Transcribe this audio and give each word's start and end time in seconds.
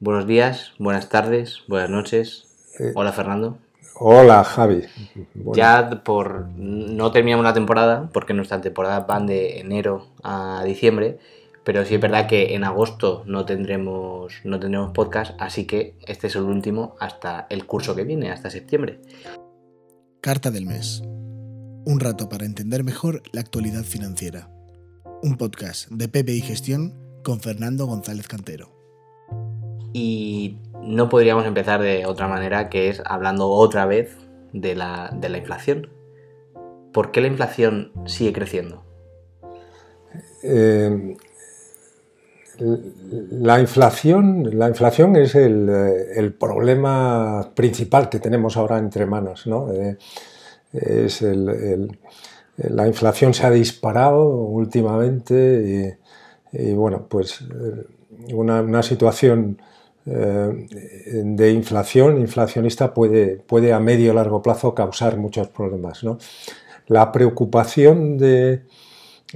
Buenos 0.00 0.28
días, 0.28 0.74
buenas 0.78 1.08
tardes, 1.08 1.62
buenas 1.66 1.90
noches. 1.90 2.44
Eh, 2.78 2.92
Hola 2.94 3.12
Fernando. 3.12 3.58
Hola 3.98 4.44
Javi. 4.44 4.84
Bueno, 5.34 5.54
Ya 5.54 6.04
por 6.04 6.46
no 6.56 7.10
terminamos 7.10 7.44
la 7.44 7.52
temporada, 7.52 8.08
porque 8.12 8.32
nuestras 8.32 8.60
temporadas 8.60 9.08
van 9.08 9.26
de 9.26 9.58
enero 9.58 10.06
a 10.22 10.62
diciembre, 10.64 11.18
pero 11.64 11.84
sí 11.84 11.96
es 11.96 12.00
verdad 12.00 12.28
que 12.28 12.54
en 12.54 12.62
agosto 12.62 13.24
no 13.26 13.44
tendremos 13.44 14.34
no 14.44 14.60
tendremos 14.60 14.92
podcast, 14.92 15.34
así 15.40 15.66
que 15.66 15.96
este 16.06 16.28
es 16.28 16.36
el 16.36 16.42
último 16.42 16.94
hasta 17.00 17.48
el 17.50 17.66
curso 17.66 17.96
que 17.96 18.04
viene, 18.04 18.30
hasta 18.30 18.50
septiembre. 18.50 19.00
Carta 20.20 20.52
del 20.52 20.66
mes. 20.66 21.02
Un 21.84 21.98
rato 21.98 22.28
para 22.28 22.46
entender 22.46 22.84
mejor 22.84 23.20
la 23.32 23.40
actualidad 23.40 23.82
financiera. 23.82 24.48
Un 25.24 25.36
podcast 25.36 25.90
de 25.90 26.06
Pepe 26.08 26.34
y 26.34 26.40
Gestión 26.40 26.94
con 27.24 27.40
Fernando 27.40 27.86
González 27.86 28.28
Cantero. 28.28 28.77
Y 29.92 30.58
no 30.82 31.08
podríamos 31.08 31.46
empezar 31.46 31.80
de 31.80 32.06
otra 32.06 32.28
manera 32.28 32.68
que 32.68 32.88
es 32.88 33.02
hablando 33.04 33.48
otra 33.48 33.86
vez 33.86 34.16
de 34.52 34.74
la, 34.74 35.10
inflación. 35.36 35.88
¿Por 36.92 37.10
qué 37.10 37.20
la 37.20 37.28
inflación 37.28 37.92
sigue 38.06 38.32
creciendo? 38.32 38.84
eh, 40.42 41.16
la 42.58 43.60
inflación, 43.60 44.58
la 44.58 44.68
inflación 44.68 45.14
es 45.16 45.34
el, 45.34 45.68
eh, 45.68 46.06
el 46.16 46.34
problema 46.34 47.52
principal 47.54 48.08
que 48.08 48.18
tenemos 48.18 48.56
ahora 48.56 48.78
entre 48.78 49.06
manos. 49.06 49.46
¿no? 49.46 49.72
Eh, 49.72 49.96
es 50.72 51.24
la 52.56 52.86
inflación 52.86 53.32
se 53.32 53.46
ha 53.46 53.50
disparado 53.50 54.26
últimamente 54.26 55.96
y, 56.52 56.72
bueno, 56.74 57.06
pues 57.08 57.44
una, 58.32 58.82
situación 58.82 59.62
de 60.08 61.52
inflación, 61.52 62.18
inflacionista, 62.18 62.94
puede, 62.94 63.36
puede 63.36 63.72
a 63.72 63.80
medio 63.80 64.12
o 64.12 64.14
largo 64.14 64.42
plazo 64.42 64.74
causar 64.74 65.16
muchos 65.16 65.48
problemas. 65.48 66.02
¿no? 66.02 66.18
La 66.86 67.12
preocupación 67.12 68.16
de, 68.16 68.62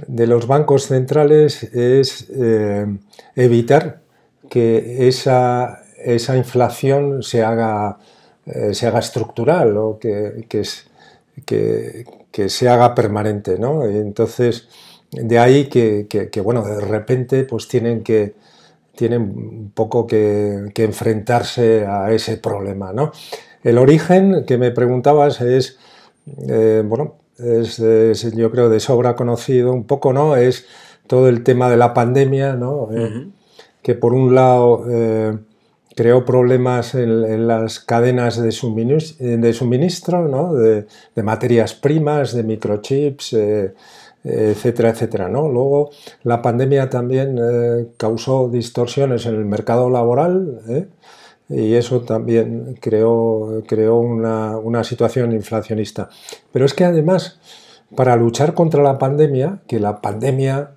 de 0.07 0.27
los 0.27 0.47
bancos 0.47 0.87
centrales 0.87 1.63
es 1.63 2.27
eh, 2.35 2.87
evitar 3.35 4.01
que 4.49 5.07
esa, 5.07 5.83
esa 6.03 6.37
inflación 6.37 7.23
se 7.23 7.43
haga, 7.43 7.99
eh, 8.45 8.73
se 8.73 8.87
haga 8.87 8.99
estructural 8.99 9.77
o 9.77 9.99
que, 9.99 10.45
que 11.45 12.49
se 12.49 12.69
haga 12.69 12.95
permanente. 12.95 13.59
¿no? 13.59 13.89
Y 13.89 13.97
entonces, 13.97 14.67
de 15.13 15.39
ahí 15.39 15.65
que, 15.65 16.41
bueno, 16.43 16.63
de 16.63 16.81
repente 16.81 17.43
pues 17.43 17.67
tienen 17.67 18.03
que 18.03 18.33
tienen 18.95 19.21
un 19.21 19.71
poco 19.73 20.05
que, 20.07 20.71
que 20.73 20.83
enfrentarse 20.83 21.85
a 21.85 22.11
ese 22.11 22.37
problema. 22.37 22.93
¿no? 22.93 23.11
El 23.63 23.77
origen 23.77 24.45
que 24.45 24.57
me 24.57 24.71
preguntabas 24.71 25.41
es, 25.41 25.77
eh, 26.47 26.83
bueno, 26.85 27.15
es, 27.37 27.79
es, 27.79 28.35
yo 28.35 28.51
creo 28.51 28.69
de 28.69 28.79
sobra 28.79 29.15
conocido 29.15 29.73
un 29.73 29.85
poco, 29.85 30.13
¿no? 30.13 30.35
Es 30.35 30.65
todo 31.07 31.27
el 31.29 31.43
tema 31.43 31.69
de 31.69 31.77
la 31.77 31.93
pandemia, 31.93 32.55
¿no? 32.55 32.89
Eh, 32.95 33.27
que 33.81 33.95
por 33.95 34.13
un 34.13 34.35
lado 34.35 34.85
eh, 34.89 35.37
creó 35.95 36.25
problemas 36.25 36.95
en, 36.95 37.09
en 37.23 37.47
las 37.47 37.79
cadenas 37.79 38.41
de 38.41 38.49
suminis- 38.49 39.17
de 39.17 39.53
suministro, 39.53 40.27
¿no? 40.27 40.53
de, 40.53 40.85
de 41.15 41.23
materias 41.23 41.73
primas, 41.73 42.33
de 42.33 42.43
microchips, 42.43 43.35
etcétera, 44.23 44.89
etcétera. 44.89 45.29
¿no? 45.29 45.49
Luego 45.49 45.89
la 46.23 46.41
pandemia 46.41 46.89
también 46.89 47.37
eh, 47.37 47.87
causó 47.97 48.49
distorsiones 48.49 49.25
en 49.25 49.35
el 49.35 49.45
mercado 49.45 49.89
laboral 49.89 50.61
¿eh? 50.69 50.87
y 51.49 51.73
eso 51.75 52.01
también 52.01 52.77
creó, 52.79 53.63
creó 53.67 53.97
una, 53.97 54.57
una 54.57 54.83
situación 54.83 55.31
inflacionista. 55.33 56.09
Pero 56.51 56.65
es 56.65 56.73
que 56.73 56.85
además, 56.85 57.39
para 57.95 58.15
luchar 58.15 58.53
contra 58.53 58.81
la 58.81 58.97
pandemia, 58.97 59.59
que 59.67 59.79
la 59.79 60.01
pandemia 60.01 60.71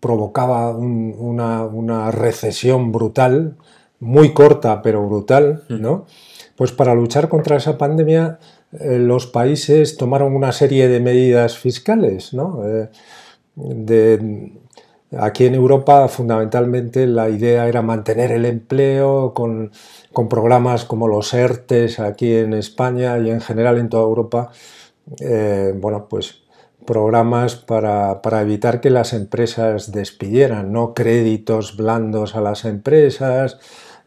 provocaba 0.00 0.76
un- 0.76 1.14
una, 1.18 1.64
una 1.64 2.10
recesión 2.10 2.92
brutal, 2.92 3.54
muy 4.00 4.32
corta 4.32 4.82
pero 4.82 5.06
brutal, 5.08 5.62
¿no? 5.68 6.06
Pues 6.56 6.72
para 6.72 6.94
luchar 6.94 7.28
contra 7.28 7.56
esa 7.56 7.78
pandemia 7.78 8.38
los 8.72 9.26
países 9.26 9.96
tomaron 9.96 10.34
una 10.34 10.52
serie 10.52 10.88
de 10.88 11.00
medidas 11.00 11.58
fiscales, 11.58 12.34
¿no? 12.34 12.62
Eh, 12.66 12.90
aquí 15.16 15.46
en 15.46 15.54
Europa 15.54 16.06
fundamentalmente 16.08 17.06
la 17.06 17.28
idea 17.30 17.66
era 17.66 17.82
mantener 17.82 18.30
el 18.30 18.44
empleo 18.44 19.32
con, 19.34 19.72
con 20.12 20.28
programas 20.28 20.84
como 20.84 21.08
los 21.08 21.32
ERTES 21.32 21.98
aquí 22.00 22.34
en 22.34 22.52
España 22.52 23.18
y 23.18 23.30
en 23.30 23.40
general 23.40 23.78
en 23.78 23.88
toda 23.88 24.02
Europa, 24.02 24.50
eh, 25.20 25.74
bueno, 25.76 26.06
pues 26.08 26.42
programas 26.86 27.56
para, 27.56 28.22
para 28.22 28.40
evitar 28.42 28.80
que 28.80 28.90
las 28.90 29.12
empresas 29.12 29.92
despidieran, 29.92 30.72
no 30.72 30.94
créditos 30.94 31.76
blandos 31.76 32.34
a 32.34 32.40
las 32.40 32.64
empresas, 32.64 33.58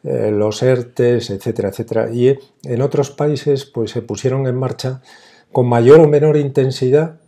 eh, 0.03 0.31
los 0.31 0.63
ERTES, 0.63 1.29
etcétera, 1.29 1.69
etcétera. 1.69 2.09
Y 2.11 2.37
en 2.63 2.81
otros 2.81 3.11
países 3.11 3.65
pues 3.65 3.91
se 3.91 4.01
pusieron 4.01 4.47
en 4.47 4.55
marcha 4.55 5.01
con 5.51 5.67
mayor 5.67 5.99
o 5.99 6.07
menor 6.07 6.37
intensidad 6.37 7.21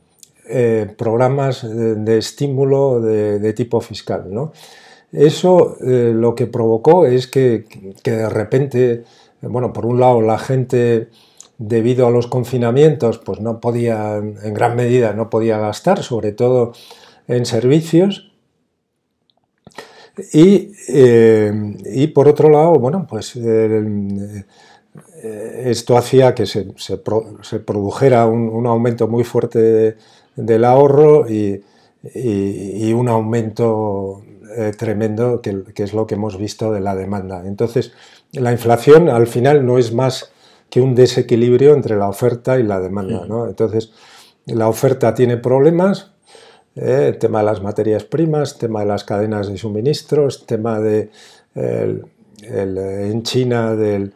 eh, 0.46 0.94
programas 0.98 1.64
de, 1.64 2.18
estímulo 2.18 3.00
de, 3.00 3.54
tipo 3.54 3.80
fiscal. 3.80 4.26
¿no? 4.30 4.52
Eso 5.14 5.78
eh, 5.80 6.12
lo 6.14 6.36
que 6.36 6.48
provocó 6.48 7.06
es 7.06 7.28
que, 7.28 7.66
que 8.04 8.12
de 8.12 8.30
repente, 8.30 8.92
eh, 8.94 9.04
bueno, 9.42 9.72
por 9.72 9.86
un 9.86 10.00
lado 10.02 10.22
la 10.22 10.38
gente 10.38 11.10
debido 11.58 12.08
a 12.08 12.12
los 12.12 12.28
confinamientos 12.28 13.20
pues 13.20 13.40
no 13.40 13.62
podía, 13.62 14.18
en 14.18 14.54
gran 14.54 14.76
medida 14.76 15.14
no 15.14 15.30
podía 15.30 15.60
gastar, 15.60 16.04
sobre 16.04 16.34
todo 16.34 16.74
en 17.28 17.46
servicios. 17.46 18.33
Y, 20.32 20.72
eh, 20.90 21.76
y 21.86 22.08
por 22.08 22.28
otro 22.28 22.50
lado, 22.50 22.74
bueno, 22.74 23.08
pues 23.10 23.36
eh, 23.36 24.46
eh, 25.24 25.64
esto 25.68 25.98
hacía 25.98 26.36
que 26.36 26.46
se, 26.46 26.68
se 26.78 26.98
pro- 26.98 27.38
se 27.42 27.60
produjera 27.60 28.26
un, 28.28 28.50
un 28.50 28.68
aumento 28.68 29.08
muy 29.08 29.24
fuerte 29.24 29.60
de- 29.60 29.96
del 30.36 30.66
ahorro 30.66 31.30
y, 31.30 31.64
y- 32.14 32.88
y 32.90 32.94
un 32.94 33.08
aumento 33.10 34.22
eh, 34.56 34.72
tremendo 34.78 35.42
que, 35.42 35.64
que 35.74 35.84
es 35.84 35.94
lo 35.94 36.06
que 36.06 36.16
hemos 36.16 36.38
visto 36.38 36.72
de 36.72 36.80
la 36.80 36.96
demanda. 36.96 37.44
Entonces, 37.46 37.92
la 38.34 38.52
inflación 38.52 39.10
al 39.10 39.26
final 39.28 39.66
no 39.66 39.78
es 39.80 39.94
más 39.94 40.32
que 40.70 40.82
un 40.82 40.96
desequilibrio 40.96 41.74
entre 41.74 41.96
la 41.98 42.10
oferta 42.10 42.60
y 42.60 42.64
la 42.64 42.80
demanda. 42.80 43.26
¿no? 43.28 43.48
Entonces, 43.48 43.92
la 44.46 44.68
oferta 44.68 45.14
tiene 45.14 45.38
problemas, 45.38 46.13
eh, 46.76 47.16
tema 47.20 47.40
de 47.40 47.46
las 47.46 47.62
materias 47.62 48.04
primas, 48.04 48.58
tema 48.58 48.82
de 48.82 48.88
las 48.88 49.04
cadenas 49.04 49.48
de 49.48 49.58
suministros, 49.58 50.46
tema 50.46 50.80
de 50.80 51.10
eh, 51.56 52.02
en 52.42 53.24
China 53.24 53.76
eh, 53.80 54.10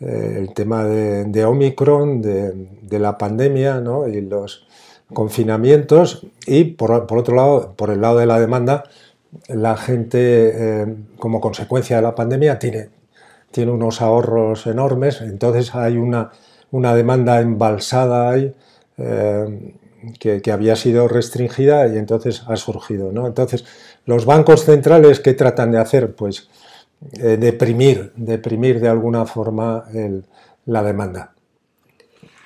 el 0.00 0.54
tema 0.54 0.84
de, 0.84 1.24
de 1.24 1.44
Omicron, 1.44 2.22
de, 2.22 2.98
la 2.98 3.18
pandemia 3.18 3.80
¿no? 3.80 4.06
y 4.06 4.20
los 4.20 4.66
confinamientos 5.12 6.26
y 6.46 6.64
por, 6.64 6.92
otro 6.92 7.34
lado, 7.34 7.74
por 7.76 7.90
el 7.90 8.00
lado 8.00 8.18
de 8.18 8.26
la 8.26 8.38
demanda, 8.38 8.84
la 9.48 9.76
gente 9.76 10.82
eh, 10.82 10.96
como 11.18 11.40
consecuencia 11.40 11.96
de 11.96 12.02
la 12.02 12.14
pandemia 12.14 12.58
tiene, 12.58 12.90
tiene 13.50 13.72
unos 13.72 14.00
ahorros 14.00 14.66
enormes, 14.66 15.20
entonces 15.20 15.74
hay 15.74 15.96
una, 15.96 16.30
una 16.70 16.94
demanda 16.94 17.40
embalsada 17.40 18.30
ahí 18.30 18.54
eh, 18.96 19.74
que, 20.18 20.52
había 20.52 20.76
sido 20.76 21.08
restringida 21.08 21.86
y 21.88 21.98
entonces 21.98 22.42
ha 22.46 22.56
surgido. 22.56 23.12
¿no? 23.12 23.26
Entonces, 23.26 23.64
los 24.06 24.26
bancos 24.26 24.64
centrales, 24.64 25.20
¿qué 25.20 25.34
tratan 25.34 25.72
de 25.72 25.78
hacer? 25.78 26.14
Pues 26.14 26.48
eh, 27.12 27.36
deprimir, 27.38 28.12
deprimir 28.16 28.80
de 28.80 28.88
alguna 28.88 29.26
forma 29.26 29.84
la 30.66 30.82
demanda. 30.82 31.34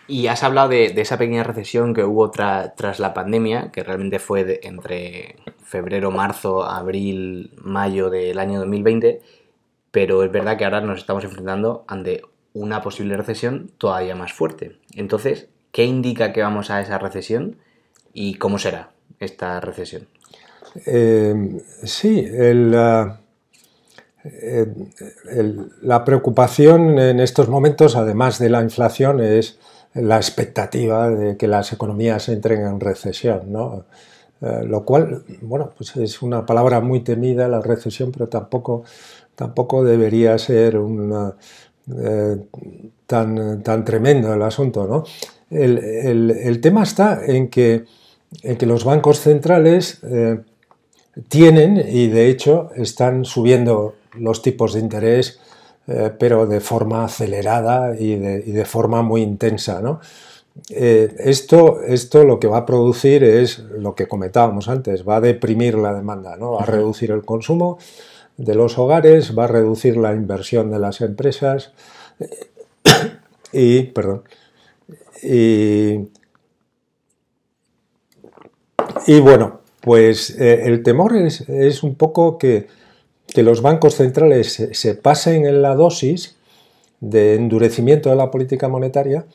Y 0.09 0.27
has 0.29 0.43
hablado 0.43 0.71
de, 0.71 0.87
esa 0.87 1.19
pequeña 1.19 1.45
recesión 1.45 1.93
que 1.93 2.03
hubo 2.03 2.33
tra- 2.33 2.73
tras 2.75 2.99
la 2.99 3.13
pandemia, 3.13 3.71
que 3.71 3.85
realmente 3.85 4.19
fue 4.19 4.59
entre 4.63 5.37
febrero, 5.63 6.11
marzo, 6.11 6.65
abril, 6.65 7.53
mayo 7.63 8.09
del 8.09 8.39
año 8.39 8.59
2020, 8.61 9.21
pero 9.91 10.25
es 10.25 10.33
verdad 10.33 10.57
que 10.57 10.65
ahora 10.65 10.81
nos 10.81 11.01
estamos 11.01 11.25
enfrentando 11.25 11.85
ante 11.87 12.23
una 12.55 12.81
posible 12.81 13.19
recesión 13.19 13.71
todavía 13.77 14.17
más 14.17 14.33
fuerte. 14.33 14.79
Entonces, 14.95 15.51
¿qué 15.73 15.85
indica 15.85 16.33
que 16.33 16.43
vamos 16.43 16.71
a 16.71 16.81
esa 16.81 16.99
recesión 16.99 17.57
y 18.13 18.35
cómo 18.35 18.59
será 18.59 18.91
esta 19.21 19.61
recesión? 19.61 20.07
Eh, 20.87 21.63
sí, 21.83 22.25
eh, 22.31 22.55
la 25.83 26.05
preocupación 26.05 26.99
en 26.99 27.21
estos 27.21 27.49
momentos, 27.49 27.97
además 27.97 28.39
de 28.39 28.51
la 28.51 28.63
inflación, 28.63 29.21
es 29.21 29.59
la 29.95 30.17
expectativa 30.17 31.09
de 31.11 31.37
que 31.37 31.49
las 31.49 31.73
economías 31.73 32.29
entren 32.29 32.61
en 32.63 32.79
recesión, 32.81 33.51
¿no? 33.53 33.87
Eh, 34.41 34.65
lo 34.65 34.85
cual, 34.85 35.25
bueno, 35.43 35.73
pues 35.77 35.97
es 35.97 36.23
una 36.23 36.47
palabra 36.47 36.81
muy 36.81 37.01
temida, 37.01 37.49
la 37.49 37.61
recesión, 37.61 38.13
pero 38.13 38.29
tampoco, 38.29 38.85
tampoco 39.35 39.83
debería 39.83 40.39
ser 40.39 40.79
una, 40.79 41.35
tan, 43.07 43.63
tan 43.63 43.85
tremendo 43.85 44.33
el 44.33 44.43
asunto. 44.43 44.87
¿no? 44.87 45.05
El, 45.51 46.61
tema 46.61 46.83
está 46.83 47.25
en 47.25 47.49
que, 47.49 47.85
en 48.43 48.57
que 48.57 48.67
los 48.67 48.85
bancos 48.85 49.21
centrales 49.21 50.01
eh, 50.03 50.41
tienen 51.29 51.83
y 51.89 52.09
de 52.09 52.29
hecho 52.29 52.71
están 52.77 53.25
subiendo 53.25 53.95
los 54.13 54.43
tipos 54.43 54.75
de 54.75 54.81
interés, 54.81 55.41
eh, 55.87 56.13
pero 56.19 56.47
de 56.47 56.61
forma 56.61 57.05
acelerada 57.05 57.99
y 57.99 58.17
de, 58.17 58.45
y 58.47 58.53
de 58.53 58.65
forma 58.65 59.03
muy 59.03 59.23
intensa. 59.23 59.81
¿no? 59.81 60.01
Eh, 60.71 61.15
esto, 61.19 61.81
esto 61.83 62.25
lo 62.25 62.39
que 62.39 62.47
va 62.47 62.59
a 62.59 62.67
producir 62.67 63.25
es 63.25 63.59
lo 63.59 63.95
que 63.95 64.07
comentábamos 64.07 64.69
antes, 64.69 65.09
va 65.09 65.17
a 65.17 65.21
deprimir 65.21 65.77
la 65.77 65.95
demanda, 65.95 66.37
¿no? 66.37 66.53
va 66.53 66.63
a 66.63 66.67
reducir 66.67 67.11
el 67.11 67.25
consumo 67.25 67.79
de 68.37 68.55
los 68.55 68.79
hogares, 68.79 69.37
va 69.37 69.45
a 69.45 69.49
reducir 69.49 69.97
la 69.97 70.13
inversión 70.13 70.71
de 70.71 70.79
las 70.79 71.01
empresas 71.01 71.73
y, 73.53 73.85
perdón, 73.85 74.23
y, 75.23 76.09
bueno, 79.21 79.61
pues 79.81 80.31
eh, 80.39 80.63
el 80.67 80.83
temor 80.83 81.17
es, 81.17 81.83
un 81.83 81.95
poco 81.95 82.39
que, 82.39 82.67
los 83.37 83.63
bancos 83.63 83.95
centrales 83.97 84.69
se 84.73 84.95
pasen 84.95 85.47
en 85.47 85.63
la 85.63 85.75
dosis 85.75 86.37
de 87.01 87.35
endurecimiento 87.35 88.11
de 88.11 88.17
la 88.17 88.31
política 88.31 88.69
monetaria 88.69 89.27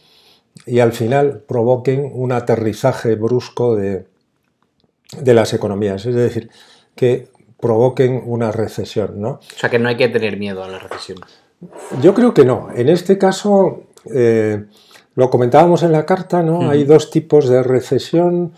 y 0.65 0.79
al 0.79 0.93
final 0.93 1.43
provoquen 1.47 2.09
un 2.13 2.31
aterrizaje 2.31 3.15
brusco 3.15 3.75
de, 3.75 4.05
las 5.25 5.53
economías, 5.53 6.05
es 6.05 6.15
decir, 6.15 6.49
que 6.95 7.27
provoquen 7.59 8.21
una 8.25 8.51
recesión. 8.51 9.21
¿no? 9.21 9.29
O 9.29 9.57
sea 9.57 9.69
que 9.69 9.79
no 9.79 9.89
hay 9.89 9.97
que 9.97 10.09
tener 10.09 10.37
miedo 10.37 10.63
a 10.63 10.67
la 10.67 10.79
recesión. 10.79 11.19
Yo 12.01 12.13
creo 12.13 12.33
que 12.33 12.45
no. 12.45 12.69
En 12.75 12.89
este 12.89 13.17
caso, 13.17 13.83
eh, 14.13 14.65
lo 15.15 15.29
comentábamos 15.29 15.83
en 15.83 15.91
la 15.91 16.05
carta, 16.05 16.41
¿no? 16.41 16.69
Hay 16.69 16.85
dos 16.85 17.11
tipos 17.11 17.47
de 17.47 17.61
recesión. 17.63 18.53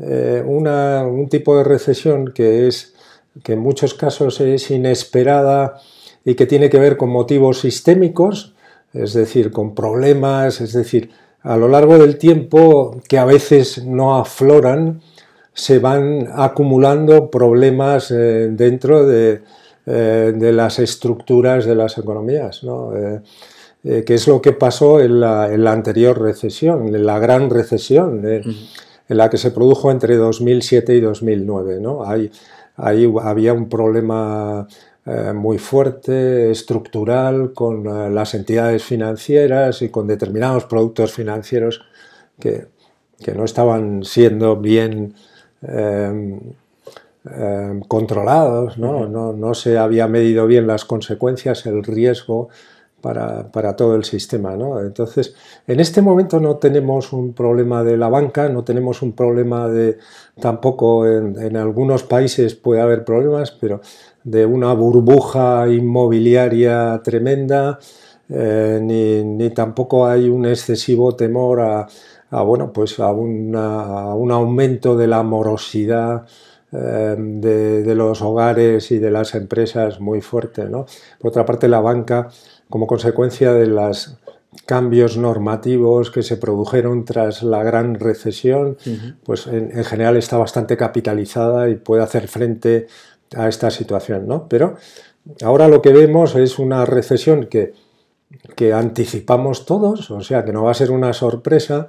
Eh, 0.00 0.42
un 0.46 1.28
tipo 1.28 1.56
de 1.56 1.64
recesión 1.64 2.32
que 2.32 2.68
es 2.68 2.94
que 3.42 3.54
en 3.54 3.58
muchos 3.58 3.94
casos 3.94 4.40
es 4.40 4.70
inesperada 4.70 5.80
y 6.24 6.34
que 6.34 6.46
tiene 6.46 6.70
que 6.70 6.78
ver 6.78 6.96
con 6.96 7.10
motivos 7.10 7.60
sistémicos, 7.60 8.54
es 8.92 9.12
decir, 9.12 9.52
con 9.52 9.74
problemas, 9.74 10.60
es 10.60 10.72
decir, 10.72 11.10
a 11.42 11.56
lo 11.56 11.68
largo 11.68 11.98
del 11.98 12.18
tiempo, 12.18 13.00
que 13.08 13.18
a 13.18 13.24
veces 13.24 13.84
no 13.84 14.18
afloran, 14.18 15.00
se 15.52 15.78
van 15.78 16.28
acumulando 16.34 17.30
problemas 17.30 18.10
eh, 18.10 18.48
dentro 18.50 19.08
eh, 19.10 19.40
de, 19.84 20.52
las 20.52 20.78
estructuras 20.78 21.64
de 21.64 21.74
las 21.74 21.98
economías, 21.98 22.64
¿no? 22.64 22.92
Eh, 23.84 24.02
que 24.04 24.14
es 24.14 24.26
lo 24.26 24.42
que 24.42 24.52
pasó 24.52 25.00
en 25.00 25.20
la, 25.20 25.44
anterior 25.72 26.20
recesión, 26.20 26.94
en 26.94 27.06
la 27.06 27.18
gran 27.18 27.48
recesión, 27.48 28.26
en 28.26 29.16
la 29.16 29.30
que 29.30 29.38
se 29.38 29.52
produjo 29.52 29.90
entre 29.90 30.16
2007 30.16 30.94
y 30.94 31.00
2009. 31.00 31.78
¿no? 31.80 32.04
ahí 32.04 32.30
había 32.76 33.52
un 33.52 33.68
problema 33.68 34.66
eh, 35.10 35.32
muy 35.32 35.56
fuerte, 35.56 36.50
estructural, 36.50 37.54
con 37.54 37.86
eh, 37.86 38.10
las 38.10 38.34
entidades 38.34 38.84
financieras 38.84 39.80
y 39.80 39.88
con 39.88 40.06
determinados 40.06 40.66
productos 40.66 41.12
financieros 41.14 41.80
que, 42.38 42.66
no 43.34 43.44
estaban 43.44 44.04
siendo 44.04 44.56
bien 44.56 45.14
eh, 45.62 46.40
controlados, 47.88 48.76
¿no? 48.76 49.08
¿no? 49.08 49.54
se 49.54 49.78
había 49.78 50.06
medido 50.08 50.46
bien 50.46 50.66
las 50.66 50.84
consecuencias, 50.84 51.64
el 51.64 51.82
riesgo 51.84 52.50
para, 53.00 53.76
todo 53.76 53.94
el 53.94 54.04
sistema. 54.04 54.56
¿no? 54.56 54.80
Entonces, 54.80 55.34
en 55.66 55.80
este 55.80 56.02
momento 56.02 56.40
no 56.40 56.56
tenemos 56.56 57.12
un 57.12 57.32
problema 57.32 57.84
de 57.84 57.96
la 57.96 58.08
banca, 58.08 58.48
no 58.48 58.64
tenemos 58.64 59.02
un 59.02 59.12
problema 59.12 59.68
de, 59.68 59.98
tampoco 60.40 61.06
en, 61.06 61.56
algunos 61.56 62.02
países 62.02 62.54
puede 62.54 62.80
haber 62.80 63.04
problemas, 63.04 63.50
pero 63.52 63.80
de 64.24 64.44
una 64.46 64.72
burbuja 64.72 65.68
inmobiliaria 65.68 67.00
tremenda, 67.02 67.78
eh, 68.28 68.78
ni, 68.82 69.50
tampoco 69.50 70.06
hay 70.06 70.28
un 70.28 70.46
excesivo 70.46 71.14
temor 71.16 71.60
a, 71.60 71.86
bueno, 72.42 72.72
pues 72.72 72.98
a, 73.00 73.10
un 73.12 73.54
aumento 74.30 74.96
de 74.96 75.06
la 75.06 75.22
morosidad 75.22 76.26
eh, 76.70 77.16
de, 77.18 77.94
los 77.94 78.20
hogares 78.20 78.90
y 78.90 78.98
de 78.98 79.10
las 79.10 79.34
empresas 79.34 80.00
muy 80.00 80.20
fuerte. 80.20 80.66
Por 80.66 81.30
otra 81.30 81.46
parte, 81.46 81.66
la 81.66 81.80
banca, 81.80 82.28
como 82.68 82.86
consecuencia 82.86 83.52
de 83.52 83.66
los 83.66 84.16
cambios 84.66 85.16
normativos 85.16 86.10
que 86.10 86.22
se 86.22 86.36
produjeron 86.36 87.04
tras 87.04 87.42
la 87.42 87.62
gran 87.62 87.94
recesión, 87.94 88.76
pues 89.24 89.46
en, 89.46 89.76
en, 89.76 89.84
general 89.84 90.16
está 90.16 90.38
bastante 90.38 90.76
capitalizada 90.76 91.68
y 91.68 91.76
puede 91.76 92.02
hacer 92.02 92.28
frente 92.28 92.86
a 93.36 93.48
esta 93.48 93.70
situación, 93.70 94.26
¿no? 94.26 94.48
Pero 94.48 94.76
ahora 95.42 95.68
lo 95.68 95.82
que 95.82 95.92
vemos 95.92 96.34
es 96.34 96.58
una 96.58 96.84
recesión 96.86 97.46
que, 97.46 97.74
que 98.56 98.72
anticipamos 98.72 99.64
todos, 99.66 100.10
o 100.10 100.20
sea, 100.20 100.44
que 100.44 100.52
no 100.52 100.64
va 100.64 100.70
a 100.70 100.74
ser 100.74 100.90
una 100.90 101.12
sorpresa 101.12 101.88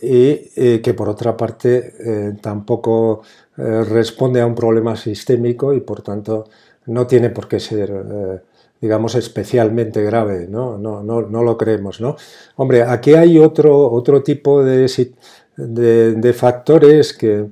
y 0.00 0.50
eh, 0.56 0.80
que 0.82 0.94
por 0.94 1.08
otra 1.08 1.36
parte 1.36 1.94
eh, 1.98 2.36
tampoco 2.40 3.22
eh, 3.56 3.84
responde 3.84 4.40
a 4.40 4.46
un 4.46 4.54
problema 4.54 4.96
sistémico 4.96 5.74
y 5.74 5.80
por 5.80 6.02
tanto 6.02 6.46
no 6.86 7.06
tiene 7.06 7.30
por 7.30 7.46
qué 7.46 7.60
ser, 7.60 8.42
digamos, 8.82 9.14
especialmente 9.14 10.02
grave, 10.02 10.48
¿no? 10.48 10.76
No, 10.76 11.02
no, 11.02 11.22
no 11.22 11.42
lo 11.42 11.56
creemos, 11.56 12.00
¿no? 12.00 12.16
Hombre, 12.56 12.82
aquí 12.82 13.14
hay 13.14 13.38
otro, 13.38 13.90
otro 13.90 14.22
tipo 14.22 14.62
de, 14.62 14.86
de 15.56 16.32
factores 16.34 17.14
que, 17.14 17.46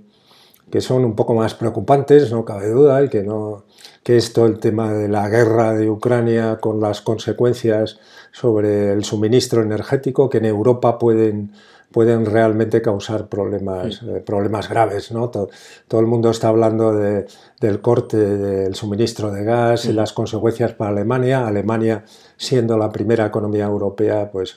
que 0.71 0.81
son 0.81 1.05
un 1.05 1.17
poco 1.17 1.35
más 1.35 1.55
preocupantes, 1.55 2.31
no 2.31 2.45
cabe 2.45 2.69
duda, 2.69 3.03
y 3.03 3.09
que, 3.09 3.23
no, 3.23 3.65
que 4.03 4.17
es 4.17 4.33
todo 4.33 4.47
el 4.47 4.59
tema 4.59 4.93
de 4.93 5.09
la 5.09 5.29
guerra 5.29 5.75
de 5.75 5.91
Ucrania 5.91 6.59
con 6.61 6.81
las 6.81 7.01
consecuencias 7.01 7.99
sobre 8.33 8.93
el 8.93 9.05
suministro 9.05 9.63
energético 9.63 10.31
que 10.31 10.39
en 10.39 10.45
Europa 10.47 10.99
pueden, 10.99 11.53
pueden 11.91 12.27
realmente 12.27 12.81
causar 12.81 13.29
problemas, 13.29 14.03
eh, 14.03 14.23
problemas 14.25 14.69
graves. 14.69 15.11
¿no? 15.13 15.31
Todo, 15.31 15.51
el 15.93 16.07
mundo 16.07 16.31
está 16.31 16.49
hablando 16.49 16.93
de, 16.93 17.27
del 17.61 17.81
corte 17.81 18.17
del 18.17 18.75
suministro 18.75 19.31
de 19.31 19.45
gas 19.45 19.87
y 19.87 19.93
las 19.93 20.13
consecuencias 20.13 20.73
para 20.73 20.91
Alemania. 20.91 21.47
Alemania, 21.47 22.05
siendo 22.37 22.77
la 22.79 22.91
primera 22.91 23.27
economía 23.27 23.65
europea, 23.65 24.31
pues 24.31 24.57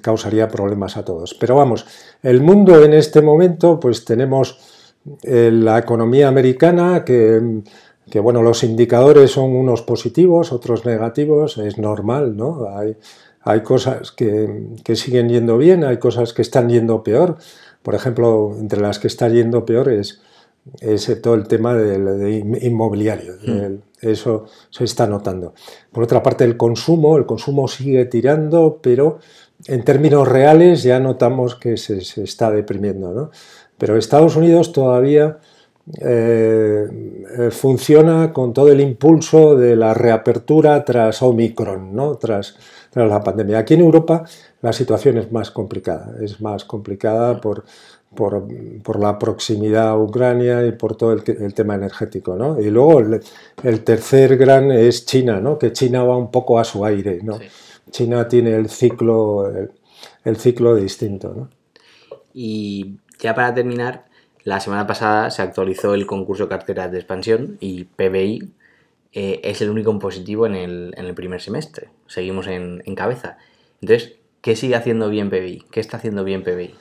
causaría 0.00 0.48
problemas 0.48 0.96
a 0.96 1.04
todos. 1.04 1.34
Pero 1.34 1.56
vamos, 1.56 1.86
el 2.22 2.40
mundo 2.40 2.82
en 2.82 2.94
este 2.94 3.22
momento, 3.22 3.78
pues 3.78 4.04
tenemos 4.04 4.58
eh, 5.22 5.50
la 5.52 5.78
economía 5.78 6.28
americana, 6.28 7.04
que, 7.04 7.62
bueno, 8.20 8.42
los 8.42 8.62
indicadores 8.64 9.30
son 9.30 9.54
unos 9.54 9.82
positivos, 9.82 10.52
otros 10.52 10.84
negativos, 10.84 11.58
es 11.58 11.78
normal, 11.78 12.36
¿no? 12.36 12.68
Hay, 12.76 12.96
hay 13.44 13.62
cosas 13.62 14.12
que, 14.12 14.70
siguen 14.94 15.28
yendo 15.28 15.58
bien, 15.58 15.84
hay 15.84 15.98
cosas 15.98 16.32
que 16.32 16.42
están 16.42 16.68
yendo 16.68 17.02
peor. 17.02 17.36
Por 17.82 17.94
ejemplo, 17.94 18.56
entre 18.58 18.80
las 18.80 18.98
que 18.98 19.08
está 19.08 19.28
yendo 19.28 19.64
peor 19.64 19.90
es, 19.90 20.20
todo 21.20 21.34
el 21.34 21.48
tema 21.48 21.74
del 21.74 22.58
inmobiliario. 22.62 23.34
Hmm. 23.44 23.80
eso 24.00 24.46
se 24.70 24.84
está 24.84 25.06
notando. 25.06 25.54
Por 25.90 26.04
otra 26.04 26.22
parte, 26.22 26.44
el 26.44 26.56
consumo, 26.56 27.16
el 27.16 27.26
consumo 27.26 27.66
sigue 27.66 28.04
tirando, 28.04 28.78
pero 28.80 29.18
en 29.66 29.82
términos 29.84 30.28
reales 30.28 30.84
ya 30.84 31.00
notamos 31.00 31.56
que 31.56 31.76
se, 31.76 32.02
se 32.02 32.22
está 32.22 32.50
deprimiendo. 32.50 33.12
¿no? 33.12 33.30
Pero 33.76 33.96
Estados 33.96 34.36
Unidos 34.36 34.72
todavía 34.72 35.38
eh, 36.00 36.86
eh, 37.38 37.50
funciona 37.50 38.32
con 38.32 38.52
todo 38.52 38.70
el 38.70 38.80
impulso 38.80 39.56
de 39.56 39.74
la 39.74 39.92
reapertura 39.94 40.84
tras 40.84 41.22
Omicron, 41.22 41.94
¿no? 41.94 42.16
tras, 42.16 42.56
tras 42.90 43.08
la 43.08 43.20
pandemia. 43.20 43.58
Aquí 43.58 43.74
en 43.74 43.80
Europa 43.80 44.24
la 44.60 44.72
situación 44.72 45.18
es 45.18 45.32
más 45.32 45.50
complicada, 45.50 46.14
es 46.20 46.40
más 46.40 46.64
complicada 46.64 47.40
por, 47.40 47.64
por, 48.14 49.00
la 49.00 49.18
proximidad 49.18 49.88
a 49.88 49.98
Ucrania 49.98 50.64
y 50.64 50.72
por 50.72 50.96
todo 50.96 51.12
el, 51.12 51.54
tema 51.54 51.74
energético. 51.74 52.36
¿no? 52.36 52.60
Y 52.60 52.70
luego 52.70 53.00
el, 53.64 53.84
tercer 53.84 54.36
gran 54.36 54.70
es 54.70 55.04
China, 55.04 55.40
¿no? 55.40 55.58
que 55.58 55.72
China 55.72 56.04
va 56.04 56.16
un 56.16 56.30
poco 56.30 56.60
a 56.60 56.64
su 56.64 56.84
aire. 56.84 57.18
¿no? 57.24 57.40
China 57.90 58.28
tiene 58.28 58.54
el 58.54 58.68
ciclo, 58.68 59.48
el, 59.48 59.72
el 60.24 60.36
ciclo 60.36 60.76
distinto. 60.76 61.34
¿no? 61.36 61.48
Y 62.32 62.98
ya 63.18 63.34
para 63.34 63.52
terminar, 63.52 64.04
la 64.44 64.60
semana 64.60 64.86
pasada 64.86 65.30
se 65.30 65.42
actualizó 65.42 65.94
el 65.94 66.06
concurso 66.06 66.48
carteras 66.48 66.90
de 66.90 66.98
expansión 66.98 67.58
y 67.60 67.84
PBI 67.84 68.50
eh, 69.12 69.40
es 69.44 69.60
el 69.60 69.70
único 69.70 69.90
en 69.90 69.98
positivo 69.98 70.46
en 70.46 70.54
el, 70.54 71.14
primer 71.14 71.40
semestre. 71.40 71.88
Seguimos 72.06 72.48
en, 72.48 72.80
cabeza. 72.96 73.36
Entonces, 73.80 74.14
¿qué 74.40 74.56
sigue 74.56 74.74
haciendo 74.74 75.10
bien 75.10 75.28
PBI? 75.30 75.64
¿Qué 75.70 75.80
está 75.80 75.98
haciendo 75.98 76.24
bien 76.24 76.42
PBI? 76.42 76.74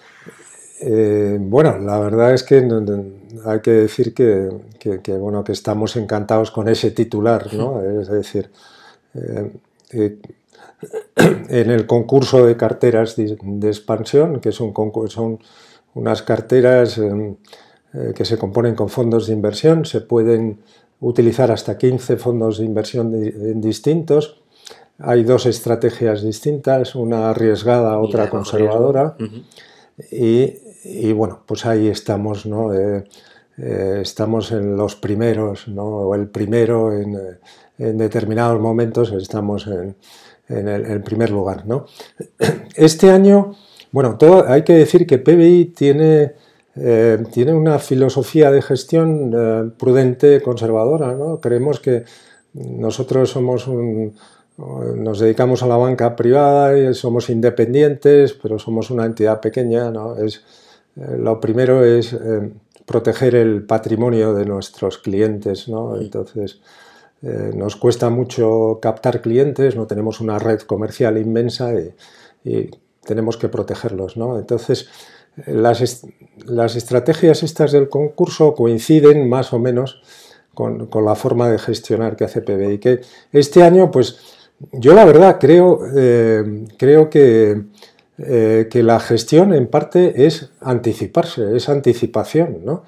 Eh, 0.84 1.38
bueno, 1.40 1.78
la 1.78 2.00
verdad 2.00 2.34
es 2.34 2.44
que 2.44 2.68
hay 3.46 3.60
que 3.60 3.72
decir 3.72 4.14
que, 4.16 4.50
bueno, 5.20 5.44
que 5.44 5.52
estamos 5.52 5.96
encantados 5.98 6.50
con 6.50 6.68
ese 6.68 6.90
titular, 6.92 7.54
¿no? 7.54 7.84
Es 7.84 8.08
decir, 8.08 8.50
eh, 9.14 9.52
en 11.50 11.70
el 11.70 11.86
concurso 11.86 12.46
de 12.46 12.58
carteras 12.58 13.16
de, 13.16 13.68
expansión, 13.68 14.40
que 14.40 14.52
son 14.52 14.74
unas 15.94 16.22
carteras 16.22 17.00
que 18.16 18.26
se 18.26 18.38
componen 18.38 18.76
con 18.76 18.90
fondos 18.90 19.28
de 19.28 19.34
inversión, 19.34 19.86
se 19.86 20.02
pueden 20.02 20.60
utilizar 21.02 21.52
hasta 21.52 21.78
15 21.78 22.18
fondos 22.18 22.58
de 22.58 22.66
inversión 22.66 23.62
distintos. 23.62 24.42
Hay 25.00 25.24
dos 25.24 25.46
estrategias 25.46 26.22
distintas, 26.22 26.96
una 26.96 27.32
arriesgada, 27.32 28.00
otra 28.00 28.30
conservadora. 28.30 29.18
y, 30.12 30.54
y 30.84 31.12
bueno, 31.14 31.42
pues 31.46 31.66
ahí 31.66 31.88
estamos, 31.88 32.46
¿no? 32.46 32.74
Eh, 32.74 33.04
eh, 33.58 34.00
estamos 34.02 34.52
en 34.52 34.76
los 34.76 34.96
primeros, 34.96 35.68
¿no? 35.68 35.84
O 35.84 36.16
el 36.16 36.28
primero 36.28 36.92
en, 36.94 37.38
determinados 37.78 38.60
momentos 38.60 39.12
estamos 39.12 39.68
en, 39.68 39.96
el, 40.48 41.02
primer 41.02 41.32
lugar, 41.32 41.66
¿no? 41.66 41.86
Este 42.76 43.10
año, 43.10 43.56
bueno, 43.92 44.18
todo, 44.18 44.48
hay 44.48 44.64
que 44.64 44.74
decir 44.74 45.06
que 45.06 45.18
PBI 45.18 45.66
tiene, 45.76 46.34
eh, 46.76 47.24
tiene 47.32 47.54
una 47.54 47.80
filosofía 47.80 48.52
de 48.52 48.62
gestión 48.62 49.74
prudente, 49.78 50.42
conservadora, 50.42 51.14
¿no? 51.14 51.40
Creemos 51.40 51.80
que 51.80 52.04
nosotros 52.54 53.30
somos 53.30 53.68
un, 53.68 54.14
nos 54.58 55.20
dedicamos 55.20 55.64
a 55.64 55.68
la 55.68 55.78
banca 55.78 56.16
privada 56.16 56.78
y 56.78 56.94
somos 56.94 57.30
independientes, 57.30 58.34
pero 58.34 58.60
somos 58.60 58.90
una 58.92 59.06
entidad 59.06 59.40
pequeña, 59.42 59.92
¿no? 59.92 60.18
Es, 60.18 60.44
eh, 60.98 61.18
lo 61.18 61.40
primero 61.40 61.84
es 61.84 62.14
eh, 62.14 62.52
proteger 62.86 63.36
el 63.36 63.64
patrimonio 63.64 64.34
de 64.34 64.46
nuestros 64.46 64.98
clientes, 64.98 65.68
¿no? 65.68 66.00
Entonces, 66.00 66.62
eh, 67.24 67.52
nos 67.56 67.76
cuesta 67.76 68.10
mucho 68.10 68.80
captar 68.82 69.22
clientes, 69.22 69.76
no 69.76 69.88
tenemos 69.88 70.20
una 70.22 70.38
red 70.40 70.60
comercial 70.62 71.18
inmensa 71.18 71.72
y, 72.44 72.70
tenemos 73.06 73.38
que 73.38 73.50
protegerlos, 73.50 74.18
¿no? 74.18 74.38
Entonces, 74.38 74.90
las, 75.46 76.04
las, 76.46 76.76
estrategias 76.76 77.44
estas 77.44 77.72
del 77.72 77.90
concurso 77.90 78.54
coinciden 78.54 79.30
más 79.30 79.54
o 79.54 79.60
menos 79.60 80.02
con, 80.54 80.88
con, 80.88 81.06
la 81.06 81.16
forma 81.16 81.50
de 81.50 81.58
gestionar 81.58 82.16
que 82.16 82.26
hace 82.26 82.42
PBI. 82.42 82.80
Que 82.80 83.02
este 83.32 83.64
año, 83.64 83.90
pues, 83.92 84.20
yo 84.74 84.94
la 84.94 85.06
verdad 85.06 85.38
creo, 85.40 85.80
creo 86.78 87.10
que 87.10 87.64
eh, 88.24 88.68
que 88.70 88.84
la 88.84 89.00
gestión 89.00 89.54
en 89.54 89.68
parte 89.68 90.26
es 90.28 90.52
anticiparse, 90.60 91.56
es 91.56 91.70
anticipación, 91.70 92.60
¿no? 92.64 92.84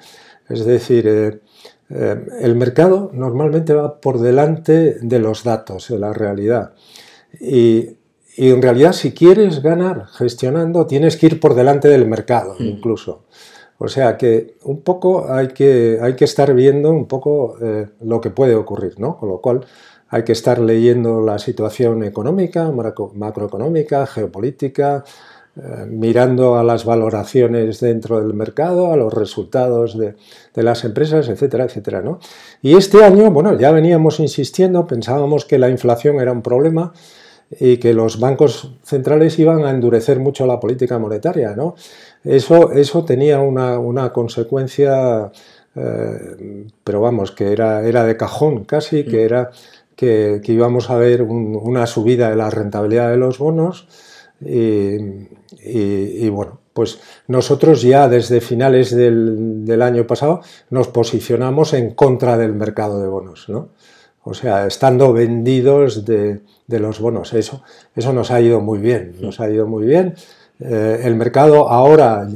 Es 0.48 0.64
decir, 0.64 1.08
eh, 1.08 1.40
eh, 1.90 2.26
el 2.42 2.56
mercado 2.56 3.10
normalmente 3.14 3.74
va 3.74 4.00
por 4.00 4.20
delante 4.20 4.98
de 5.02 5.20
los 5.20 5.44
datos, 5.44 5.88
de 5.88 5.98
la 5.98 6.14
realidad. 6.14 6.74
Y, 7.40 7.98
en 8.38 8.62
realidad 8.62 8.94
si 8.94 9.14
quieres 9.14 9.62
ganar 9.62 10.08
gestionando, 10.08 10.86
tienes 10.86 11.18
que 11.18 11.28
ir 11.28 11.40
por 11.40 11.56
delante 11.56 11.88
del 11.88 12.08
mercado 12.08 12.56
mm. 12.60 12.64
incluso. 12.64 13.24
O 13.80 13.88
sea 13.88 14.18
que 14.18 14.56
un 14.64 14.82
poco 14.82 15.32
hay 15.32 15.50
que, 15.50 16.00
hay 16.02 16.16
que 16.16 16.26
estar 16.26 16.54
viendo 16.54 16.92
un 16.92 17.06
poco 17.06 17.58
lo 18.02 18.22
que 18.22 18.30
puede 18.30 18.56
ocurrir, 18.56 18.98
¿no? 19.00 19.18
Con 19.18 19.30
lo 19.30 19.42
cual 19.42 19.66
hay 20.14 20.24
que 20.24 20.32
estar 20.32 20.60
leyendo 20.60 21.22
la 21.22 21.40
situación 21.40 22.04
económica, 22.04 22.72
macroeconómica, 22.72 24.06
geopolítica, 24.06 25.04
eh, 25.56 25.86
mirando 25.88 26.56
a 26.56 26.64
las 26.64 26.84
valoraciones 26.84 27.80
dentro 27.80 28.20
del 28.20 28.34
mercado, 28.34 28.92
a 28.92 28.96
los 28.96 29.14
resultados 29.14 29.98
de, 29.98 30.16
las 30.56 30.84
empresas, 30.84 31.30
etcétera, 31.30 31.66
etcétera. 31.66 32.02
¿no? 32.02 32.20
Y 32.62 32.76
este 32.76 33.04
año, 33.04 33.30
bueno, 33.30 33.58
ya 33.60 33.72
veníamos 33.72 34.20
insistiendo, 34.20 34.88
pensábamos 34.88 35.46
que 35.46 35.60
la 35.60 35.70
inflación 35.70 36.20
era 36.20 36.32
un 36.32 36.42
problema 36.42 36.94
y 37.52 37.78
que 37.78 37.94
los 37.94 38.20
bancos 38.20 38.76
centrales 38.84 39.38
iban 39.40 39.66
a 39.66 39.72
endurecer 39.72 40.20
mucho 40.20 40.46
la 40.46 40.60
política 40.60 41.00
monetaria. 41.00 41.56
¿no? 41.56 41.76
Eso, 42.24 42.72
eso 42.72 43.06
tenía 43.06 43.40
una, 43.40 44.12
consecuencia, 44.12 45.32
eh, 45.76 46.66
pero 46.84 47.02
vamos, 47.02 47.32
que 47.32 47.52
era, 47.52 47.88
era 47.88 48.04
de 48.04 48.18
cajón 48.18 48.66
casi, 48.66 49.04
que 49.04 49.18
mm. 49.18 49.26
era 49.26 49.52
que, 49.96 50.42
íbamos 50.46 50.90
a 50.90 50.98
ver 50.98 51.22
una 51.24 51.88
subida 51.88 52.30
de 52.30 52.36
la 52.36 52.50
rentabilidad 52.50 53.10
de 53.10 53.18
los 53.18 53.38
bonos 53.38 53.88
y, 54.46 56.30
bueno, 56.30 56.60
pues 56.74 57.00
nosotros 57.28 57.82
ya 57.82 58.10
desde 58.10 58.42
finales 58.42 58.96
del, 58.96 59.82
año 59.82 60.06
pasado 60.08 60.42
nos 60.70 60.88
posicionamos 60.88 61.74
en 61.74 61.92
contra 61.92 62.38
del 62.38 62.54
mercado 62.54 63.00
de 63.02 63.08
bonos, 63.08 63.48
¿no? 63.48 63.70
O 64.24 64.34
sea, 64.34 64.66
estando 64.66 65.12
vendidos 65.12 66.06
de, 66.06 66.42
los 66.68 67.00
bonos. 67.00 67.34
Eso, 67.34 67.62
eso 67.96 68.14
nos 68.14 68.32
ha 68.32 68.42
ido 68.42 68.62
muy 68.62 68.80
bien, 68.80 69.16
nos 69.20 69.40
ha 69.40 69.50
ido 69.50 69.68
muy 69.68 69.86
bien. 69.86 70.16
Eh, 70.60 71.02
el 71.04 71.16
mercado 71.16 71.70
ahora, 71.70 72.28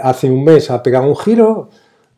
hace 0.00 0.30
un 0.30 0.44
mes, 0.44 0.70
ha 0.70 0.82
pegado 0.82 1.08
un 1.08 1.16
giro, 1.16 1.68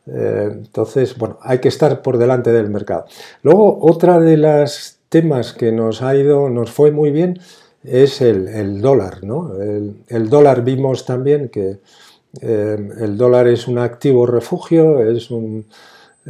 eh, 0.07 0.51
entonces, 0.53 1.17
bueno, 1.17 1.39
hay 1.41 1.59
que 1.59 1.69
estar 1.69 2.03
por 2.03 2.19
delante 2.19 2.53
del 2.53 2.69
mercado. 2.69 3.07
Luego, 3.43 3.79
otra 3.81 4.21
de 4.21 4.37
las 4.37 4.99
temas 5.09 5.53
que 5.53 5.73
nos 5.73 6.03
ha 6.03 6.15
ido, 6.15 6.51
nos 6.51 6.71
fue 6.71 6.91
muy 6.91 7.11
bien, 7.11 7.39
es 7.83 8.21
el, 8.21 8.81
dólar. 8.81 9.25
¿no? 9.25 9.53
El, 10.09 10.29
dólar 10.29 10.65
vimos 10.65 11.07
también 11.07 11.49
que 11.49 11.79
eh, 12.41 12.91
el 13.01 13.17
dólar 13.17 13.49
es 13.49 13.69
un 13.69 13.79
activo 13.79 14.27
refugio, 14.27 15.01
es 15.01 15.31
un, 15.31 15.67